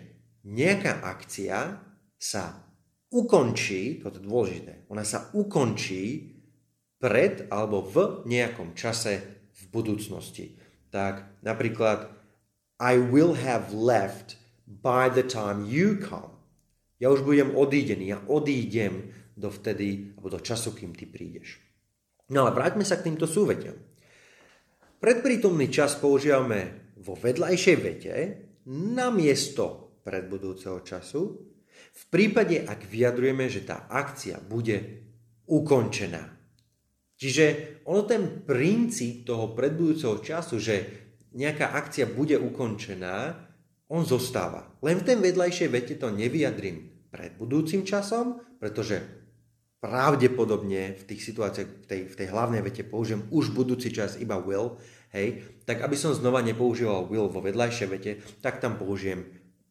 nejaká 0.46 1.02
akcia 1.02 1.82
sa 2.14 2.62
ukončí, 3.10 3.98
toto 3.98 4.22
je 4.22 4.26
dôležité, 4.30 4.86
ona 4.86 5.02
sa 5.02 5.26
ukončí 5.34 6.36
pred 7.02 7.50
alebo 7.50 7.82
v 7.82 8.24
nejakom 8.30 8.78
čase 8.78 9.20
v 9.52 9.62
budúcnosti. 9.74 10.54
Tak 10.94 11.42
napríklad 11.42 12.14
I 12.78 13.00
will 13.00 13.34
have 13.34 13.74
left 13.74 14.38
by 14.66 15.08
the 15.08 15.22
time 15.22 15.64
you 15.70 15.96
come. 16.02 16.34
Ja 16.98 17.12
už 17.14 17.22
budem 17.22 17.54
odídený, 17.54 18.12
ja 18.12 18.18
odídem 18.26 19.14
do 19.36 19.52
vtedy, 19.52 20.16
alebo 20.16 20.32
do 20.32 20.40
času, 20.40 20.72
kým 20.74 20.96
ty 20.96 21.04
prídeš. 21.06 21.60
No 22.32 22.42
ale 22.42 22.56
vráťme 22.56 22.82
sa 22.82 22.98
k 22.98 23.12
týmto 23.12 23.28
súvetiam. 23.28 23.76
Predprítomný 24.96 25.68
čas 25.70 25.94
používame 26.00 26.90
vo 26.98 27.14
vedľajšej 27.14 27.76
vete 27.78 28.14
namiesto 28.66 30.00
predbudúceho 30.02 30.80
času, 30.82 31.22
v 31.96 32.04
prípade, 32.12 32.64
ak 32.64 32.88
vyjadrujeme, 32.88 33.48
že 33.48 33.64
tá 33.64 33.88
akcia 33.88 34.40
bude 34.40 35.04
ukončená. 35.48 36.24
Čiže 37.16 37.44
ono 37.88 38.04
ten 38.04 38.44
princíp 38.44 39.24
toho 39.24 39.56
predbudúceho 39.56 40.20
času, 40.20 40.60
že 40.60 40.76
nejaká 41.32 41.72
akcia 41.72 42.08
bude 42.08 42.36
ukončená, 42.36 43.45
on 43.90 44.02
zostáva. 44.02 44.66
Len 44.82 44.98
v 44.98 45.06
tej 45.06 45.16
vedľajšej 45.22 45.68
vete 45.70 45.94
to 45.98 46.10
nevyjadrím 46.10 47.08
pred 47.10 47.38
budúcim 47.38 47.86
časom, 47.86 48.42
pretože 48.58 49.02
pravdepodobne 49.78 50.98
v 50.98 51.02
tých 51.06 51.22
situáciách, 51.22 51.68
v 51.68 51.86
tej, 51.86 52.00
v 52.10 52.14
tej 52.18 52.28
hlavnej 52.32 52.62
vete 52.64 52.82
použijem 52.82 53.28
už 53.30 53.54
budúci 53.54 53.94
čas 53.94 54.18
iba 54.18 54.40
will, 54.40 54.80
hej, 55.14 55.46
tak 55.62 55.84
aby 55.84 55.94
som 55.94 56.16
znova 56.16 56.42
nepoužíval 56.42 57.06
will 57.06 57.30
vo 57.30 57.38
vedľajšej 57.44 57.88
vete, 57.88 58.12
tak 58.42 58.58
tam 58.58 58.80
použijem 58.80 59.22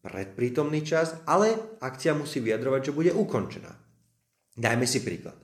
predprítomný 0.05 0.86
čas, 0.86 1.17
ale 1.25 1.57
akcia 1.81 2.13
musí 2.13 2.39
vyjadrovať, 2.39 2.81
že 2.91 2.95
bude 2.95 3.12
ukončená. 3.12 3.74
Dajme 4.55 4.86
si 4.88 5.01
príklad. 5.03 5.36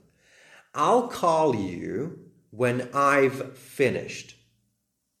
I'll 0.72 1.10
call 1.10 1.52
you 1.52 2.16
when 2.54 2.88
I've 2.96 3.52
finished. 3.58 4.38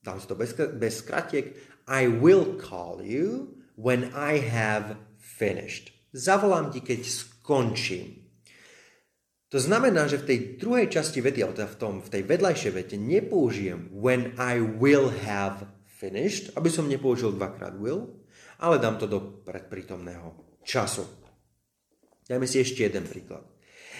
Dám 0.00 0.18
si 0.18 0.26
to 0.26 0.34
bez, 0.34 0.56
bez 0.56 1.04
skratiek. 1.04 1.52
I 1.92 2.08
will 2.08 2.56
call 2.56 3.04
you 3.04 3.60
when 3.76 4.16
I 4.16 4.40
have 4.40 4.96
finished. 5.20 5.92
Zavolám 6.16 6.72
ti, 6.72 6.80
keď 6.80 7.04
skončím. 7.04 8.32
To 9.52 9.60
znamená, 9.60 10.08
že 10.08 10.24
v 10.24 10.28
tej 10.32 10.38
druhej 10.56 10.88
časti 10.88 11.20
vety, 11.20 11.44
ale 11.44 11.52
teda 11.52 11.68
v, 11.68 11.76
tom, 11.76 11.94
v 12.00 12.08
tej 12.08 12.22
vedľajšej 12.24 12.72
vete 12.72 12.96
nepoužijem 12.96 13.92
when 13.92 14.32
I 14.40 14.64
will 14.64 15.12
have 15.12 15.68
finished, 15.84 16.48
aby 16.56 16.72
som 16.72 16.88
nepoužil 16.88 17.36
dvakrát 17.36 17.76
will, 17.76 18.16
ale 18.56 18.80
dám 18.80 18.96
to 18.96 19.04
do 19.04 19.44
predprítomného 19.44 20.32
času. 20.64 21.04
Dajme 22.24 22.48
si 22.48 22.64
ešte 22.64 22.88
jeden 22.88 23.04
príklad. 23.04 23.44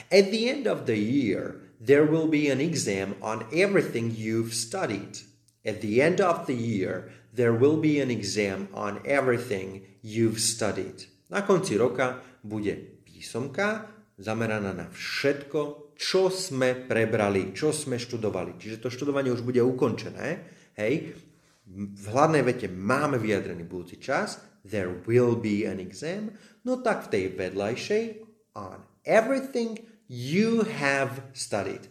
At 0.09 0.33
the 0.33 0.49
end 0.49 0.65
of 0.65 0.89
the 0.89 0.97
year, 0.97 1.69
there 1.77 2.09
will 2.09 2.33
be 2.33 2.49
an 2.49 2.65
exam 2.65 3.21
on 3.21 3.45
everything 3.53 4.09
you've 4.09 4.57
studied. 4.57 5.21
At 5.69 5.85
the 5.85 6.01
end 6.01 6.25
of 6.25 6.49
the 6.49 6.57
year, 6.57 7.13
there 7.33 7.57
will 7.57 7.81
be 7.81 7.99
an 7.99 8.13
exam 8.13 8.69
on 8.77 9.01
everything 9.09 9.83
you've 10.05 10.39
studied. 10.39 11.09
Na 11.33 11.43
konci 11.43 11.81
roka 11.81 12.21
bude 12.45 12.77
písomka 13.09 13.89
zameraná 14.21 14.77
na 14.77 14.87
všetko, 14.93 15.93
čo 15.97 16.29
sme 16.29 16.77
prebrali, 16.77 17.57
čo 17.57 17.73
sme 17.73 17.97
študovali. 17.97 18.61
Čiže 18.61 18.85
to 18.85 18.89
študovanie 18.93 19.33
už 19.33 19.41
bude 19.41 19.65
ukončené. 19.65 20.45
Hej, 20.77 21.17
v 21.73 22.07
hlavnej 22.13 22.45
vete 22.45 22.69
máme 22.69 23.17
vyjadrený 23.17 23.65
budúci 23.65 23.97
čas, 23.97 24.37
there 24.67 24.93
will 25.09 25.35
be 25.39 25.65
an 25.65 25.81
exam, 25.81 26.37
no 26.69 26.85
tak 26.85 27.09
v 27.09 27.11
tej 27.11 27.25
vedľajšej 27.35 28.05
on 28.59 28.85
everything 29.09 29.81
you 30.07 30.63
have 30.67 31.33
studied. 31.33 31.89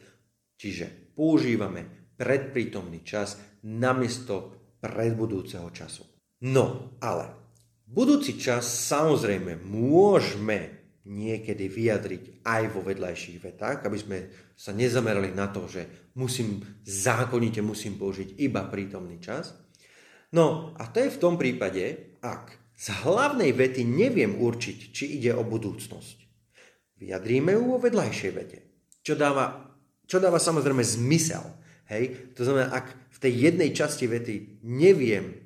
Čiže 0.61 1.17
používame 1.17 2.13
predprítomný 2.13 3.01
čas 3.01 3.41
namiesto 3.65 4.60
predbudúceho 4.81 5.69
času. 5.69 6.03
No, 6.41 6.97
ale 6.99 7.29
budúci 7.85 8.41
čas 8.41 8.65
samozrejme 8.89 9.61
môžeme 9.61 10.81
niekedy 11.05 11.65
vyjadriť 11.65 12.45
aj 12.45 12.63
vo 12.73 12.81
vedľajších 12.85 13.37
vetách, 13.41 13.85
aby 13.85 13.97
sme 13.97 14.17
sa 14.53 14.73
nezamerali 14.73 15.33
na 15.33 15.49
to, 15.49 15.65
že 15.65 16.13
musím 16.17 16.61
zákonite 16.85 17.61
musím 17.61 17.97
použiť 17.97 18.37
iba 18.37 18.65
prítomný 18.69 19.17
čas. 19.17 19.53
No 20.33 20.77
a 20.77 20.85
to 20.89 21.01
je 21.01 21.13
v 21.13 21.21
tom 21.21 21.35
prípade, 21.41 22.17
ak 22.21 22.61
z 22.77 22.87
hlavnej 23.05 23.53
vety 23.53 23.85
neviem 23.85 24.37
určiť, 24.37 24.77
či 24.93 25.21
ide 25.21 25.33
o 25.33 25.45
budúcnosť. 25.45 26.17
Vyjadríme 27.01 27.57
ju 27.57 27.63
vo 27.65 27.77
vedľajšej 27.81 28.31
vete, 28.33 28.59
čo 29.01 29.17
dáva, 29.17 29.73
čo 30.05 30.21
dáva 30.21 30.37
samozrejme 30.37 30.85
zmysel. 30.85 31.41
Hej? 31.89 32.33
To 32.37 32.45
znamená, 32.45 32.69
ak 32.73 33.10
tej 33.21 33.33
jednej 33.53 33.69
časti 33.71 34.09
vety 34.09 34.65
neviem 34.65 35.41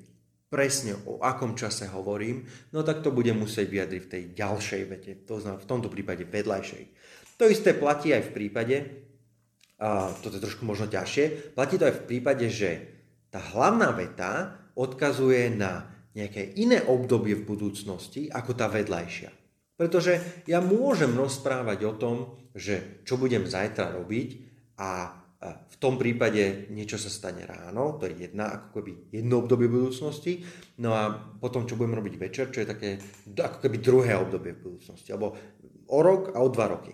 presne 0.46 0.96
o 1.04 1.20
akom 1.20 1.58
čase 1.58 1.90
hovorím, 1.90 2.46
no 2.72 2.80
tak 2.86 3.02
to 3.02 3.12
budem 3.12 3.36
musieť 3.36 3.66
vyjadriť 3.66 4.00
v 4.00 4.10
tej 4.10 4.22
ďalšej 4.32 4.82
vete, 4.86 5.12
to 5.26 5.42
znamená 5.42 5.60
v 5.60 5.70
tomto 5.70 5.92
prípade 5.92 6.24
vedľajšej. 6.24 6.84
To 7.36 7.44
isté 7.50 7.76
platí 7.76 8.16
aj 8.16 8.30
v 8.30 8.34
prípade, 8.34 8.76
a 9.76 10.08
toto 10.24 10.40
je 10.40 10.44
trošku 10.46 10.64
možno 10.64 10.88
ťažšie, 10.88 11.52
platí 11.52 11.76
to 11.76 11.84
aj 11.84 12.00
v 12.00 12.06
prípade, 12.08 12.46
že 12.48 12.70
tá 13.28 13.42
hlavná 13.52 13.92
veta 13.92 14.56
odkazuje 14.78 15.52
na 15.52 15.92
nejaké 16.16 16.56
iné 16.56 16.80
obdobie 16.80 17.36
v 17.36 17.44
budúcnosti 17.44 18.32
ako 18.32 18.56
tá 18.56 18.72
vedľajšia. 18.72 19.28
Pretože 19.76 20.44
ja 20.48 20.64
môžem 20.64 21.12
rozprávať 21.12 21.84
o 21.84 21.92
tom, 22.00 22.16
že 22.56 23.04
čo 23.04 23.20
budem 23.20 23.44
zajtra 23.44 23.92
robiť 23.92 24.28
a 24.80 25.12
v 25.44 25.76
tom 25.76 26.00
prípade 26.00 26.72
niečo 26.72 26.96
sa 26.96 27.12
stane 27.12 27.44
ráno, 27.44 28.00
to 28.00 28.08
je 28.08 28.24
jedna, 28.24 28.56
ako 28.56 28.80
keby 28.80 28.92
jedno 29.12 29.44
obdobie 29.44 29.68
budúcnosti, 29.68 30.40
no 30.80 30.96
a 30.96 31.12
potom, 31.12 31.68
čo 31.68 31.76
budem 31.76 32.00
robiť 32.00 32.14
večer, 32.16 32.48
čo 32.48 32.64
je 32.64 32.72
také 32.72 32.90
ako 33.36 33.60
keby 33.60 33.76
druhé 33.78 34.16
obdobie 34.16 34.56
budúcnosti, 34.56 35.12
alebo 35.12 35.36
o 35.92 35.98
rok 36.00 36.32
a 36.32 36.40
o 36.40 36.48
dva 36.48 36.66
roky. 36.72 36.92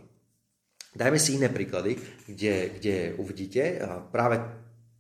Dajme 0.92 1.16
si 1.16 1.38
iné 1.38 1.48
príklady, 1.48 1.96
kde, 2.28 2.76
kde 2.76 2.96
uvidíte 3.16 3.80
práve 4.12 4.42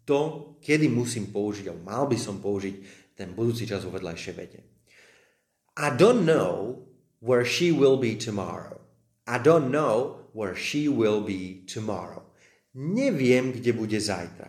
to, 0.06 0.54
kedy 0.62 0.88
musím 0.88 1.34
použiť, 1.34 1.68
alebo 1.68 1.84
mal 1.84 2.04
by 2.06 2.16
som 2.16 2.40
použiť 2.40 2.74
ten 3.18 3.34
budúci 3.34 3.68
čas 3.68 3.84
vo 3.84 3.92
vedľajšej 3.92 4.34
vete. 4.38 4.60
I 5.76 5.90
don't 5.92 6.24
know 6.24 6.86
where 7.18 7.44
she 7.44 7.74
will 7.74 7.98
be 7.98 8.14
tomorrow. 8.16 8.80
I 9.26 9.42
don't 9.42 9.68
know 9.68 10.24
where 10.32 10.56
she 10.56 10.88
will 10.88 11.20
be 11.20 11.66
tomorrow. 11.68 12.21
Neviem, 12.72 13.52
kde 13.52 13.76
bude 13.76 14.00
zajtra. 14.00 14.48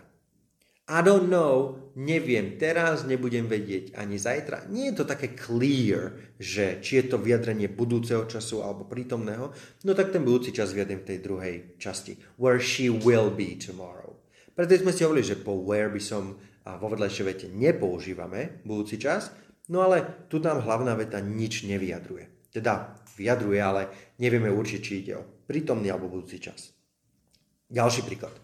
I 0.84 1.00
don't 1.00 1.32
know, 1.32 1.80
neviem 1.96 2.60
teraz, 2.60 3.08
nebudem 3.08 3.48
vedieť 3.48 3.96
ani 3.96 4.20
zajtra. 4.20 4.68
Nie 4.68 4.92
je 4.92 5.00
to 5.00 5.06
také 5.08 5.32
clear, 5.32 6.36
že 6.36 6.84
či 6.84 7.00
je 7.00 7.16
to 7.16 7.24
vyjadrenie 7.24 7.72
budúceho 7.72 8.28
času 8.28 8.60
alebo 8.60 8.84
prítomného, 8.84 9.56
no 9.88 9.92
tak 9.96 10.12
ten 10.12 10.28
budúci 10.28 10.52
čas 10.52 10.76
vyjadrím 10.76 11.00
v 11.04 11.08
tej 11.08 11.20
druhej 11.24 11.56
časti. 11.80 12.20
Where 12.36 12.60
she 12.60 12.92
will 12.92 13.32
be 13.32 13.56
tomorrow. 13.56 14.12
Preto 14.52 14.76
sme 14.76 14.92
si 14.92 15.08
hovorili, 15.08 15.24
že 15.24 15.40
po 15.40 15.56
where 15.56 15.88
by 15.88 16.04
som 16.04 16.36
vo 16.68 16.88
vedľajšej 16.92 17.26
vete 17.28 17.48
nepoužívame 17.48 18.64
budúci 18.68 19.00
čas, 19.00 19.32
no 19.72 19.88
ale 19.88 20.28
tu 20.28 20.44
tam 20.44 20.60
hlavná 20.60 21.00
veta 21.00 21.24
nič 21.24 21.64
nevyjadruje. 21.64 22.52
Teda 22.52 23.00
vyjadruje, 23.16 23.60
ale 23.64 23.88
nevieme 24.20 24.52
určiť, 24.52 24.80
či 24.84 24.94
ide 25.00 25.14
o 25.16 25.28
prítomný 25.48 25.88
alebo 25.88 26.12
budúci 26.12 26.44
čas. 26.44 26.76
Ďalší 27.74 28.06
príklad. 28.06 28.38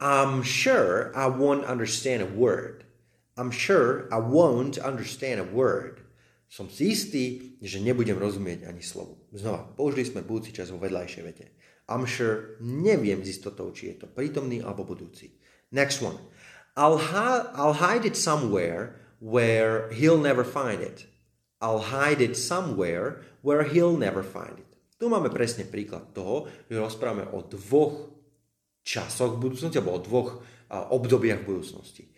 I'm 0.00 0.40
sure 0.40 1.12
I 1.12 1.28
won't 1.28 1.68
understand 1.68 2.24
a 2.24 2.30
word. 2.32 2.88
I'm 3.36 3.52
sure 3.52 4.08
I 4.08 4.16
won't 4.16 4.80
understand 4.80 5.36
a 5.36 5.44
word. 5.44 6.00
Som 6.48 6.72
si 6.72 6.96
istý, 6.96 7.24
že 7.60 7.78
nebudem 7.78 8.16
rozumieť 8.16 8.64
ani 8.66 8.80
slovu. 8.80 9.20
Znova, 9.30 9.70
použili 9.76 10.08
sme 10.08 10.24
budúci 10.24 10.56
čas 10.56 10.72
vo 10.72 10.80
vedľajšej 10.80 11.22
vete. 11.22 11.46
I'm 11.86 12.08
sure, 12.08 12.56
neviem 12.64 13.20
s 13.20 13.36
istotou, 13.36 13.70
či 13.76 13.92
je 13.92 14.02
to 14.02 14.06
prítomný 14.08 14.64
alebo 14.64 14.88
budúci. 14.88 15.36
Next 15.70 16.00
one. 16.00 16.16
I'll, 16.74 16.98
hi- 16.98 17.52
I'll 17.54 17.76
hide 17.76 18.08
it 18.08 18.16
somewhere 18.16 18.96
where 19.20 19.92
he'll 19.92 20.18
never 20.18 20.42
find 20.42 20.80
it. 20.80 21.06
I'll 21.60 21.92
hide 21.92 22.24
it 22.24 22.40
somewhere 22.40 23.20
where 23.44 23.68
he'll 23.68 24.00
never 24.00 24.24
find 24.24 24.56
it. 24.56 24.70
Tu 24.96 25.08
máme 25.08 25.28
presne 25.28 25.68
príklad 25.68 26.12
toho, 26.16 26.48
že 26.68 26.80
rozprávame 26.80 27.28
o 27.32 27.44
dvoch 27.44 28.19
časoch 28.86 29.36
v 29.36 29.48
budúcnosti, 29.48 29.76
alebo 29.78 29.96
o 29.96 30.04
dvoch 30.04 30.30
obdobiach 30.70 31.42
budúcnosti. 31.42 32.10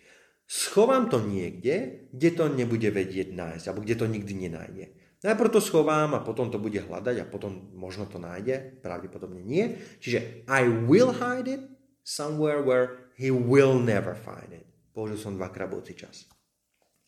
Schovám 0.45 1.09
to 1.09 1.25
niekde, 1.25 2.09
kde 2.13 2.31
to 2.37 2.45
nebude 2.53 2.89
vedieť 2.93 3.33
nájsť, 3.33 3.65
alebo 3.69 3.83
kde 3.83 3.97
to 3.97 4.07
nikdy 4.07 4.35
nenájde. 4.37 4.87
Najprv 5.23 5.55
to 5.55 5.63
schovám 5.63 6.19
a 6.19 6.25
potom 6.27 6.51
to 6.51 6.59
bude 6.59 6.83
hľadať 6.83 7.23
a 7.23 7.31
potom 7.31 7.71
možno 7.73 8.11
to 8.11 8.19
nájde, 8.19 8.83
pravdepodobne 8.83 9.41
nie. 9.41 9.79
Čiže 10.03 10.45
I 10.51 10.67
will 10.67 11.15
hide 11.15 11.47
it 11.47 11.63
somewhere 12.03 12.59
where 12.59 13.09
he 13.15 13.31
will 13.31 13.79
never 13.79 14.19
find 14.19 14.51
it. 14.51 14.67
Použil 14.93 15.17
som 15.17 15.39
dvakrát 15.39 15.71
budúci 15.71 15.95
čas. 15.95 16.27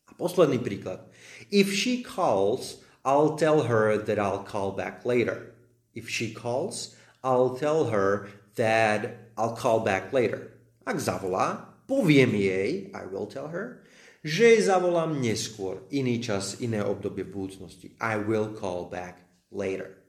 A 0.09 0.15
posledný 0.15 0.63
príklad. 0.63 1.11
If 1.51 1.75
she 1.75 2.07
calls, 2.07 2.81
I'll 3.05 3.35
tell 3.37 3.67
her 3.67 3.99
that 3.99 4.17
I'll 4.17 4.47
call 4.47 4.73
back 4.73 5.03
later. 5.03 5.53
If 5.93 6.09
she 6.09 6.33
calls, 6.33 6.97
I'll 7.21 7.59
tell 7.59 7.91
her 7.93 8.31
that 8.55 9.24
I'll 9.35 9.57
call 9.57 9.83
back 9.83 10.15
later. 10.15 10.55
Ak 10.85 11.01
zavolá, 11.01 11.75
poviem 11.89 12.37
jej, 12.37 12.91
I 12.93 13.03
will 13.09 13.29
tell 13.29 13.49
her, 13.49 13.85
že 14.25 14.57
zavolám 14.57 15.21
neskôr, 15.21 15.85
iný 15.93 16.21
čas, 16.25 16.61
iné 16.65 16.81
obdobie 16.81 17.29
budúcnosti. 17.29 17.93
I 18.01 18.17
will 18.17 18.57
call 18.57 18.89
back 18.89 19.21
later. 19.53 20.01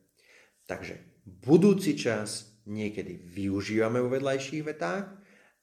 Takže 0.63 0.97
budúci 1.25 1.99
čas 1.99 2.55
niekedy 2.65 3.19
využívame 3.19 3.99
vo 3.99 4.09
vedľajších 4.09 4.63
vetách, 4.65 5.05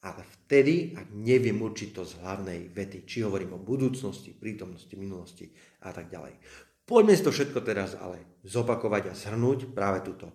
ale 0.03 0.23
vtedy, 0.27 0.99
ak 0.99 1.15
neviem 1.15 1.63
určiť 1.63 1.95
z 1.95 2.13
hlavnej 2.21 2.61
vety, 2.75 3.07
či 3.07 3.23
hovorím 3.23 3.57
o 3.57 3.65
budúcnosti, 3.65 4.35
prítomnosti, 4.35 4.93
minulosti 4.99 5.47
a 5.87 5.95
tak 5.95 6.11
ďalej. 6.11 6.37
Poďme 6.83 7.15
si 7.15 7.23
to 7.23 7.31
všetko 7.31 7.63
teraz 7.63 7.95
ale 7.95 8.43
zopakovať 8.43 9.03
a 9.09 9.15
zhrnúť 9.15 9.71
práve 9.71 10.03
túto 10.03 10.35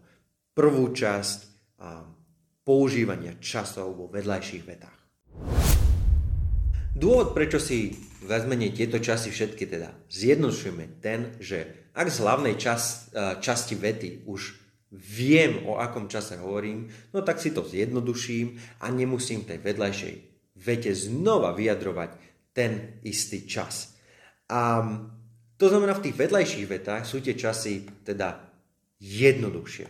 prvú 0.56 0.90
časť 0.96 1.40
používania 2.68 3.40
časov 3.40 3.96
vo 3.96 4.06
vedľajších 4.12 4.64
vetách. 4.68 5.00
Dôvod, 6.92 7.32
prečo 7.32 7.64
si 7.64 7.96
vezmenie 8.28 8.76
tieto 8.76 9.00
časy 9.00 9.32
všetky 9.32 9.72
teda 9.72 9.96
zjednodušujeme 10.12 11.00
ten, 11.00 11.40
že 11.40 11.88
ak 11.96 12.12
z 12.12 12.18
hlavnej 12.28 12.60
čas, 12.60 13.08
časti 13.40 13.80
vety 13.80 14.28
už 14.28 14.42
viem, 14.92 15.64
o 15.64 15.80
akom 15.80 16.12
čase 16.12 16.36
hovorím, 16.36 16.92
no 17.16 17.24
tak 17.24 17.40
si 17.40 17.56
to 17.56 17.64
zjednoduším 17.64 18.60
a 18.84 18.92
nemusím 18.92 19.48
tej 19.48 19.64
vedľajšej 19.64 20.16
vete 20.58 20.92
znova 20.98 21.54
vyjadrovať 21.54 22.12
ten 22.54 22.98
istý 23.06 23.46
čas. 23.46 23.94
A 24.50 24.82
to 25.58 25.70
znamená, 25.70 25.94
v 25.94 26.10
tých 26.10 26.18
vedľajších 26.18 26.66
vetách 26.66 27.04
sú 27.06 27.22
tie 27.22 27.38
časy 27.38 27.86
teda 28.02 28.42
jednoduchšie. 28.98 29.86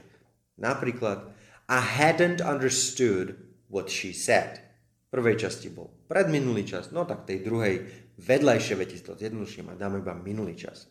Napríklad, 0.60 1.37
I 1.68 1.84
hadn't 1.84 2.40
understood 2.40 3.36
what 3.68 3.92
she 3.92 4.16
said. 4.16 4.64
V 5.08 5.20
prvej 5.20 5.40
časti 5.40 5.72
bol 5.72 5.92
predminulý 6.08 6.64
čas, 6.68 6.92
no 6.96 7.04
tak 7.04 7.28
tej 7.28 7.44
druhej 7.44 7.76
vedľajšej 8.20 8.78
vete 8.80 8.98
to 9.04 9.16
zjednoduším 9.16 9.72
a 9.72 9.80
dáme 9.80 10.04
iba 10.04 10.16
minulý 10.16 10.56
čas. 10.56 10.88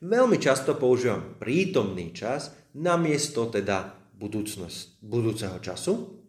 Veľmi 0.00 0.40
často 0.40 0.80
používam 0.80 1.36
prítomný 1.36 2.16
čas 2.16 2.56
namiesto 2.72 3.52
teda 3.52 3.92
budúcnosť, 4.16 5.00
budúceho 5.04 5.60
času. 5.60 6.20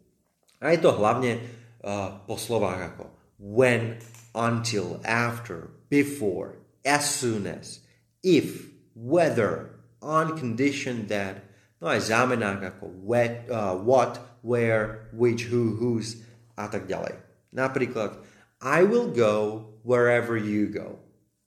A 0.60 0.72
je 0.72 0.78
to 0.80 0.92
hlavne 0.92 1.40
uh, 1.40 2.20
po 2.28 2.36
slovách 2.36 2.96
ako 2.96 3.04
when, 3.40 3.98
until, 4.34 5.00
after, 5.04 5.72
before, 5.88 6.60
as 6.84 7.04
soon 7.04 7.44
as, 7.44 7.80
if, 8.22 8.70
whether, 8.94 9.80
on 10.00 10.38
condition 10.38 11.06
that, 11.08 11.42
no 11.82 11.90
aj 11.90 12.06
zámenách 12.06 12.78
ako 12.78 12.94
what, 13.02 13.42
uh, 13.50 13.74
what, 13.82 14.22
where, 14.46 15.10
which, 15.10 15.50
who, 15.50 15.74
whose 15.74 16.22
a 16.54 16.70
tak 16.70 16.86
ďalej. 16.86 17.18
Napríklad 17.50 18.22
I 18.62 18.86
will 18.86 19.10
go 19.10 19.66
wherever 19.82 20.38
you 20.38 20.70
go. 20.70 21.02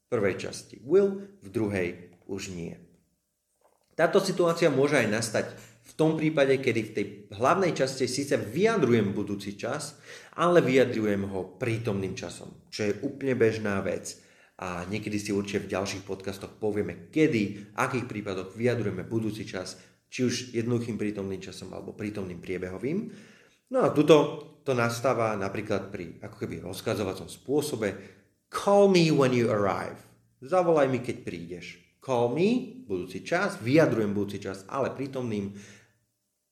V 0.06 0.20
prvej 0.20 0.36
časti 0.36 0.84
will, 0.84 1.24
v 1.40 1.48
druhej 1.48 1.90
už 2.28 2.52
nie. 2.52 2.76
Táto 3.96 4.20
situácia 4.20 4.68
môže 4.68 5.00
aj 5.00 5.08
nastať 5.08 5.46
v 5.86 5.92
tom 5.96 6.20
prípade, 6.20 6.60
kedy 6.60 6.82
v 6.84 6.92
tej 6.92 7.06
hlavnej 7.32 7.72
časti 7.72 8.12
síce 8.12 8.36
vyjadrujem 8.36 9.16
budúci 9.16 9.56
čas, 9.56 9.96
ale 10.36 10.60
vyjadrujem 10.60 11.24
ho 11.32 11.56
prítomným 11.56 12.12
časom, 12.12 12.68
čo 12.68 12.92
je 12.92 13.00
úplne 13.08 13.40
bežná 13.40 13.80
vec. 13.80 14.20
A 14.60 14.84
niekedy 14.88 15.16
si 15.20 15.32
určite 15.32 15.68
v 15.68 15.72
ďalších 15.80 16.04
podcastoch 16.04 16.52
povieme, 16.60 17.08
kedy, 17.12 17.42
v 17.72 17.76
akých 17.76 18.08
prípadoch 18.08 18.56
vyjadrujeme 18.56 19.08
budúci 19.08 19.48
čas, 19.48 19.80
či 20.16 20.24
už 20.24 20.56
jednoduchým 20.56 20.96
prítomným 20.96 21.44
časom 21.44 21.76
alebo 21.76 21.92
prítomným 21.92 22.40
priebehovým. 22.40 23.12
No 23.76 23.84
a 23.84 23.92
tuto 23.92 24.16
to 24.64 24.72
nastáva 24.72 25.36
napríklad 25.36 25.92
pri 25.92 26.24
ako 26.24 26.36
keby 26.40 26.64
rozkazovacom 26.64 27.28
spôsobe 27.28 27.88
Call 28.48 28.88
me 28.88 29.12
when 29.12 29.36
you 29.36 29.52
arrive. 29.52 30.00
Zavolaj 30.40 30.88
mi, 30.88 31.04
keď 31.04 31.28
prídeš 31.28 31.84
call 32.06 32.30
me, 32.38 32.78
budúci 32.86 33.26
čas, 33.26 33.58
vyjadrujem 33.58 34.14
budúci 34.14 34.38
čas, 34.38 34.62
ale 34.70 34.94
prítomným 34.94 35.58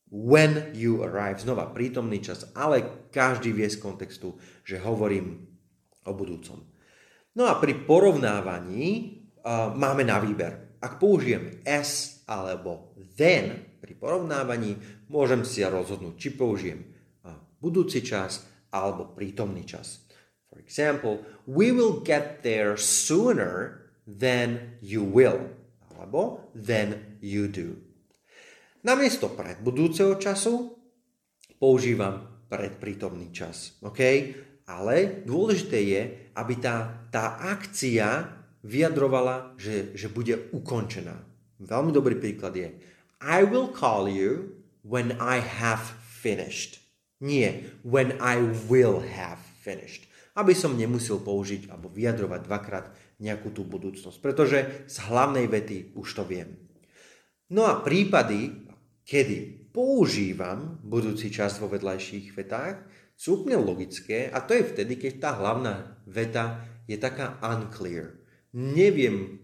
when 0.10 0.73
you 0.73 1.06
arrive, 1.06 1.38
znova 1.38 1.69
prítomný 1.69 2.17
čas, 2.26 2.49
ale 2.58 3.10
každý 3.13 3.54
vie 3.54 3.69
z 3.69 3.78
kontextu, 3.78 4.34
že 4.65 4.82
hovorím 4.82 5.45
o 6.10 6.12
budúcom. 6.17 6.65
No 7.38 7.45
a 7.45 7.62
pri 7.62 7.86
porovnávaní 7.86 8.86
uh, 9.41 9.73
máme 9.78 10.02
na 10.02 10.17
výber. 10.17 10.72
Ak 10.84 11.00
použijem 11.00 11.63
s 11.63 12.19
alebo 12.28 12.91
then 13.15 13.80
pri 13.80 13.96
porovnávaní, 13.96 14.76
môžem 15.08 15.48
si 15.48 15.63
rozhodnúť, 15.63 16.15
či 16.19 16.30
použijem 16.36 16.84
budúci 17.63 18.04
čas 18.04 18.43
alebo 18.76 19.15
prítomný 19.15 19.63
čas. 19.63 20.04
For 20.52 20.60
example, 20.60 21.24
we 21.48 21.72
will 21.72 22.04
get 22.04 22.43
there 22.43 22.76
sooner 22.76 23.88
than 24.04 24.76
you 24.84 25.08
will. 25.08 25.39
Alebo 25.96 26.52
than 26.52 27.17
you 27.24 27.48
do. 27.48 27.80
Namiesto 28.84 29.32
predbudúceho 29.32 30.19
času 30.19 30.76
používam 31.56 32.43
predprítomný 32.52 33.32
čas. 33.32 33.80
OK? 33.80 34.02
Ale 34.67 35.24
dôležité 35.24 35.80
je, 35.80 36.02
aby 36.36 36.54
tá, 36.60 37.08
tá 37.08 37.39
akcia 37.39 38.42
vyjadrovala, 38.63 39.60
že, 39.60 39.91
že 39.93 40.08
bude 40.08 40.49
ukončená. 40.56 41.19
Veľmi 41.60 41.91
dobrý 41.91 42.15
príklad 42.17 42.56
je 42.56 42.73
I 43.23 43.43
will 43.43 43.71
call 43.71 44.08
you 44.08 44.60
when 44.84 45.15
I 45.19 45.39
have 45.39 45.95
finished. 46.04 46.84
Nie, 47.23 47.71
when 47.88 48.19
I 48.19 48.39
will 48.67 48.99
have 48.99 49.39
finished. 49.63 50.08
Aby 50.36 50.58
som 50.58 50.76
nemusel 50.76 51.21
použiť 51.21 51.69
alebo 51.69 51.88
vyjadrovať 51.88 52.41
dvakrát 52.43 52.86
nejakú 53.21 53.54
tú 53.54 53.63
budúcnosť, 53.63 54.17
pretože 54.19 54.60
z 54.89 54.95
hlavnej 55.08 55.47
vety 55.47 55.95
už 55.95 56.08
to 56.19 56.23
viem. 56.28 56.58
No 57.54 57.69
a 57.69 57.80
prípady, 57.80 58.65
kedy 59.06 59.69
používam 59.71 60.82
budúci 60.82 61.30
čas 61.30 61.62
vo 61.62 61.69
vedľajších 61.69 62.34
vetách, 62.34 62.82
sú 63.13 63.39
úplne 63.39 63.62
logické 63.62 64.28
a 64.28 64.41
to 64.41 64.58
je 64.58 64.67
vtedy, 64.73 64.97
keď 64.97 65.13
tá 65.21 65.32
hlavná 65.38 66.02
veta 66.10 66.65
je 66.89 66.97
taká 66.97 67.39
unclear. 67.39 68.22
Neviem 68.53 69.43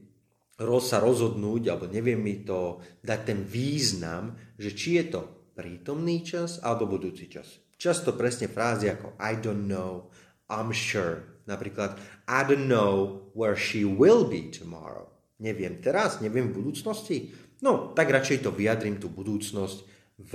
sa 0.59 0.99
rozhodnúť, 0.99 1.71
alebo 1.71 1.87
neviem 1.87 2.19
mi 2.19 2.43
to 2.43 2.83
dať 2.99 3.19
ten 3.23 3.39
význam, 3.47 4.35
že 4.59 4.75
či 4.75 4.99
je 4.99 5.05
to 5.15 5.21
prítomný 5.55 6.19
čas 6.23 6.59
alebo 6.59 6.87
budúci 6.87 7.31
čas. 7.31 7.63
Často 7.79 8.11
presne 8.11 8.51
frázy 8.51 8.91
ako 8.91 9.15
I 9.15 9.39
don't 9.39 9.71
know, 9.71 10.11
I'm 10.51 10.75
sure. 10.75 11.39
Napríklad 11.47 11.95
I 12.27 12.43
don't 12.43 12.67
know 12.67 13.23
where 13.31 13.55
she 13.55 13.87
will 13.87 14.27
be 14.27 14.51
tomorrow. 14.51 15.07
Neviem 15.39 15.79
teraz, 15.79 16.19
neviem 16.19 16.51
v 16.51 16.59
budúcnosti. 16.59 17.31
No, 17.63 17.95
tak 17.95 18.11
radšej 18.11 18.43
to 18.43 18.51
vyjadrím, 18.51 18.99
tú 18.99 19.07
budúcnosť 19.07 19.77
v, 20.19 20.33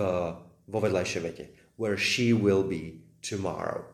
vo 0.64 0.78
vedľajšej 0.80 1.20
vete. 1.20 1.44
Where 1.76 2.00
she 2.00 2.32
will 2.32 2.64
be 2.64 3.04
tomorrow. 3.20 3.84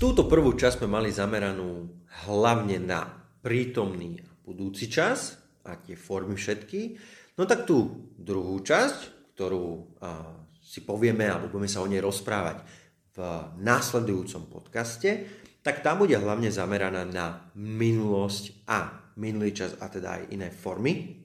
Túto 0.00 0.24
prvú 0.24 0.56
časť 0.56 0.80
sme 0.80 0.96
mali 0.96 1.12
zameranú 1.12 1.84
hlavne 2.24 2.80
na 2.80 3.04
prítomný 3.44 4.16
a 4.24 4.32
budúci 4.48 4.88
čas 4.88 5.36
a 5.60 5.76
tie 5.76 5.92
formy 5.92 6.40
všetky. 6.40 6.96
No 7.36 7.44
tak 7.44 7.68
tú 7.68 8.08
druhú 8.16 8.64
časť, 8.64 9.28
ktorú 9.36 10.00
a, 10.00 10.40
si 10.56 10.88
povieme 10.88 11.28
alebo 11.28 11.52
budeme 11.52 11.68
sa 11.68 11.84
o 11.84 11.90
nej 11.92 12.00
rozprávať 12.00 12.64
v 13.12 13.18
následujúcom 13.60 14.48
podcaste, 14.48 15.28
tak 15.60 15.84
tá 15.84 15.92
bude 15.92 16.16
hlavne 16.16 16.48
zameraná 16.48 17.04
na 17.04 17.52
minulosť 17.52 18.64
a 18.72 19.12
minulý 19.20 19.52
čas 19.52 19.76
a 19.84 19.92
teda 19.92 20.16
aj 20.16 20.22
iné 20.32 20.48
formy. 20.48 21.20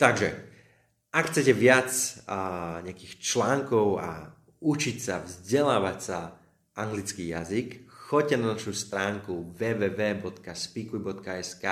Takže, 0.00 0.28
ak 1.12 1.24
chcete 1.28 1.52
viac 1.52 1.92
a, 2.24 2.80
nejakých 2.80 3.20
článkov 3.20 4.00
a 4.00 4.32
učiť 4.64 4.96
sa, 4.96 5.20
vzdelávať 5.20 5.98
sa 6.00 6.45
anglický 6.76 7.32
jazyk, 7.32 7.88
choďte 7.88 8.36
na 8.36 8.52
našu 8.54 8.76
stránku 8.76 9.56
www.speakuj.sk, 9.56 11.64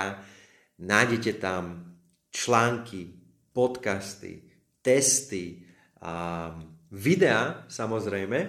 nájdete 0.81 1.33
tam 1.39 1.93
články, 2.33 3.13
podcasty, 3.55 4.43
testy, 4.83 5.65
a 6.05 6.53
videá 6.93 7.65
samozrejme, 7.65 8.39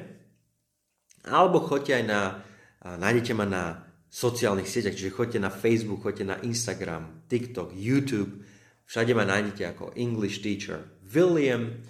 alebo 1.25 1.65
choďte 1.65 2.03
aj 2.03 2.05
na, 2.05 2.21
nájdete 2.85 3.33
ma 3.33 3.49
na 3.49 3.65
sociálnych 4.13 4.69
sieťach, 4.69 4.93
čiže 4.93 5.17
choďte 5.17 5.41
na 5.41 5.49
Facebook, 5.49 6.05
choďte 6.05 6.25
na 6.29 6.37
Instagram, 6.45 7.25
TikTok, 7.31 7.73
YouTube, 7.73 8.45
všade 8.85 9.17
ma 9.17 9.25
nájdete 9.25 9.63
ako 9.73 9.97
English 9.97 10.45
Teacher 10.45 10.85
William, 11.09 11.81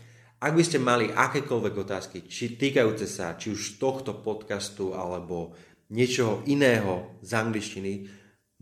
ak 0.47 0.55
by 0.55 0.63
ste 0.63 0.79
mali 0.79 1.11
akékoľvek 1.11 1.75
otázky, 1.75 2.31
či 2.31 2.55
týkajúce 2.55 3.11
sa 3.11 3.35
či 3.35 3.51
už 3.51 3.83
tohto 3.83 4.23
podcastu 4.23 4.95
alebo 4.95 5.59
niečoho 5.91 6.47
iného 6.47 7.19
z 7.19 7.35
angličtiny, 7.35 8.07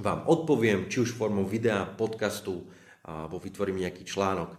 vám 0.00 0.24
odpoviem, 0.24 0.88
či 0.88 1.04
už 1.04 1.12
formou 1.12 1.44
videa, 1.44 1.84
podcastu, 1.84 2.64
alebo 3.04 3.36
vytvorím 3.36 3.84
nejaký 3.84 4.08
článok. 4.08 4.56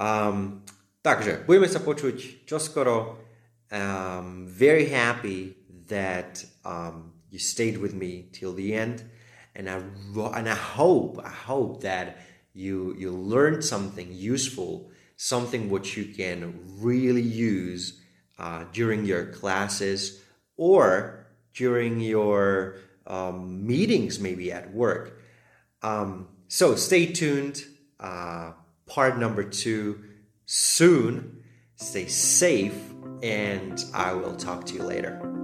Um, 0.00 0.64
takže, 1.04 1.44
budeme 1.44 1.68
sa 1.68 1.84
počuť 1.84 2.48
čoskoro 2.48 3.27
um, 3.70 4.46
very 4.48 4.86
happy 4.86 5.56
that 5.88 6.44
um, 6.64 7.12
you 7.30 7.38
stayed 7.38 7.78
with 7.78 7.94
me 7.94 8.28
till 8.32 8.52
the 8.52 8.74
end, 8.74 9.04
and 9.54 9.68
I 9.68 9.82
and 10.36 10.48
I 10.48 10.54
hope 10.54 11.20
I 11.24 11.30
hope 11.30 11.82
that 11.82 12.18
you 12.54 12.94
you 12.98 13.12
learned 13.12 13.64
something 13.64 14.12
useful, 14.12 14.90
something 15.16 15.70
which 15.70 15.96
you 15.96 16.06
can 16.06 16.60
really 16.80 17.22
use 17.22 18.00
uh, 18.38 18.64
during 18.72 19.04
your 19.04 19.26
classes 19.26 20.22
or 20.56 21.26
during 21.54 22.00
your 22.00 22.76
um, 23.06 23.66
meetings, 23.66 24.20
maybe 24.20 24.52
at 24.52 24.72
work. 24.72 25.20
Um, 25.82 26.28
so 26.48 26.74
stay 26.74 27.06
tuned. 27.06 27.64
Uh, 28.00 28.52
part 28.86 29.18
number 29.18 29.42
two 29.42 30.04
soon. 30.46 31.42
Stay 31.76 32.06
safe 32.06 32.74
and 33.22 33.84
I 33.94 34.12
will 34.12 34.36
talk 34.36 34.64
to 34.66 34.74
you 34.74 34.82
later. 34.82 35.37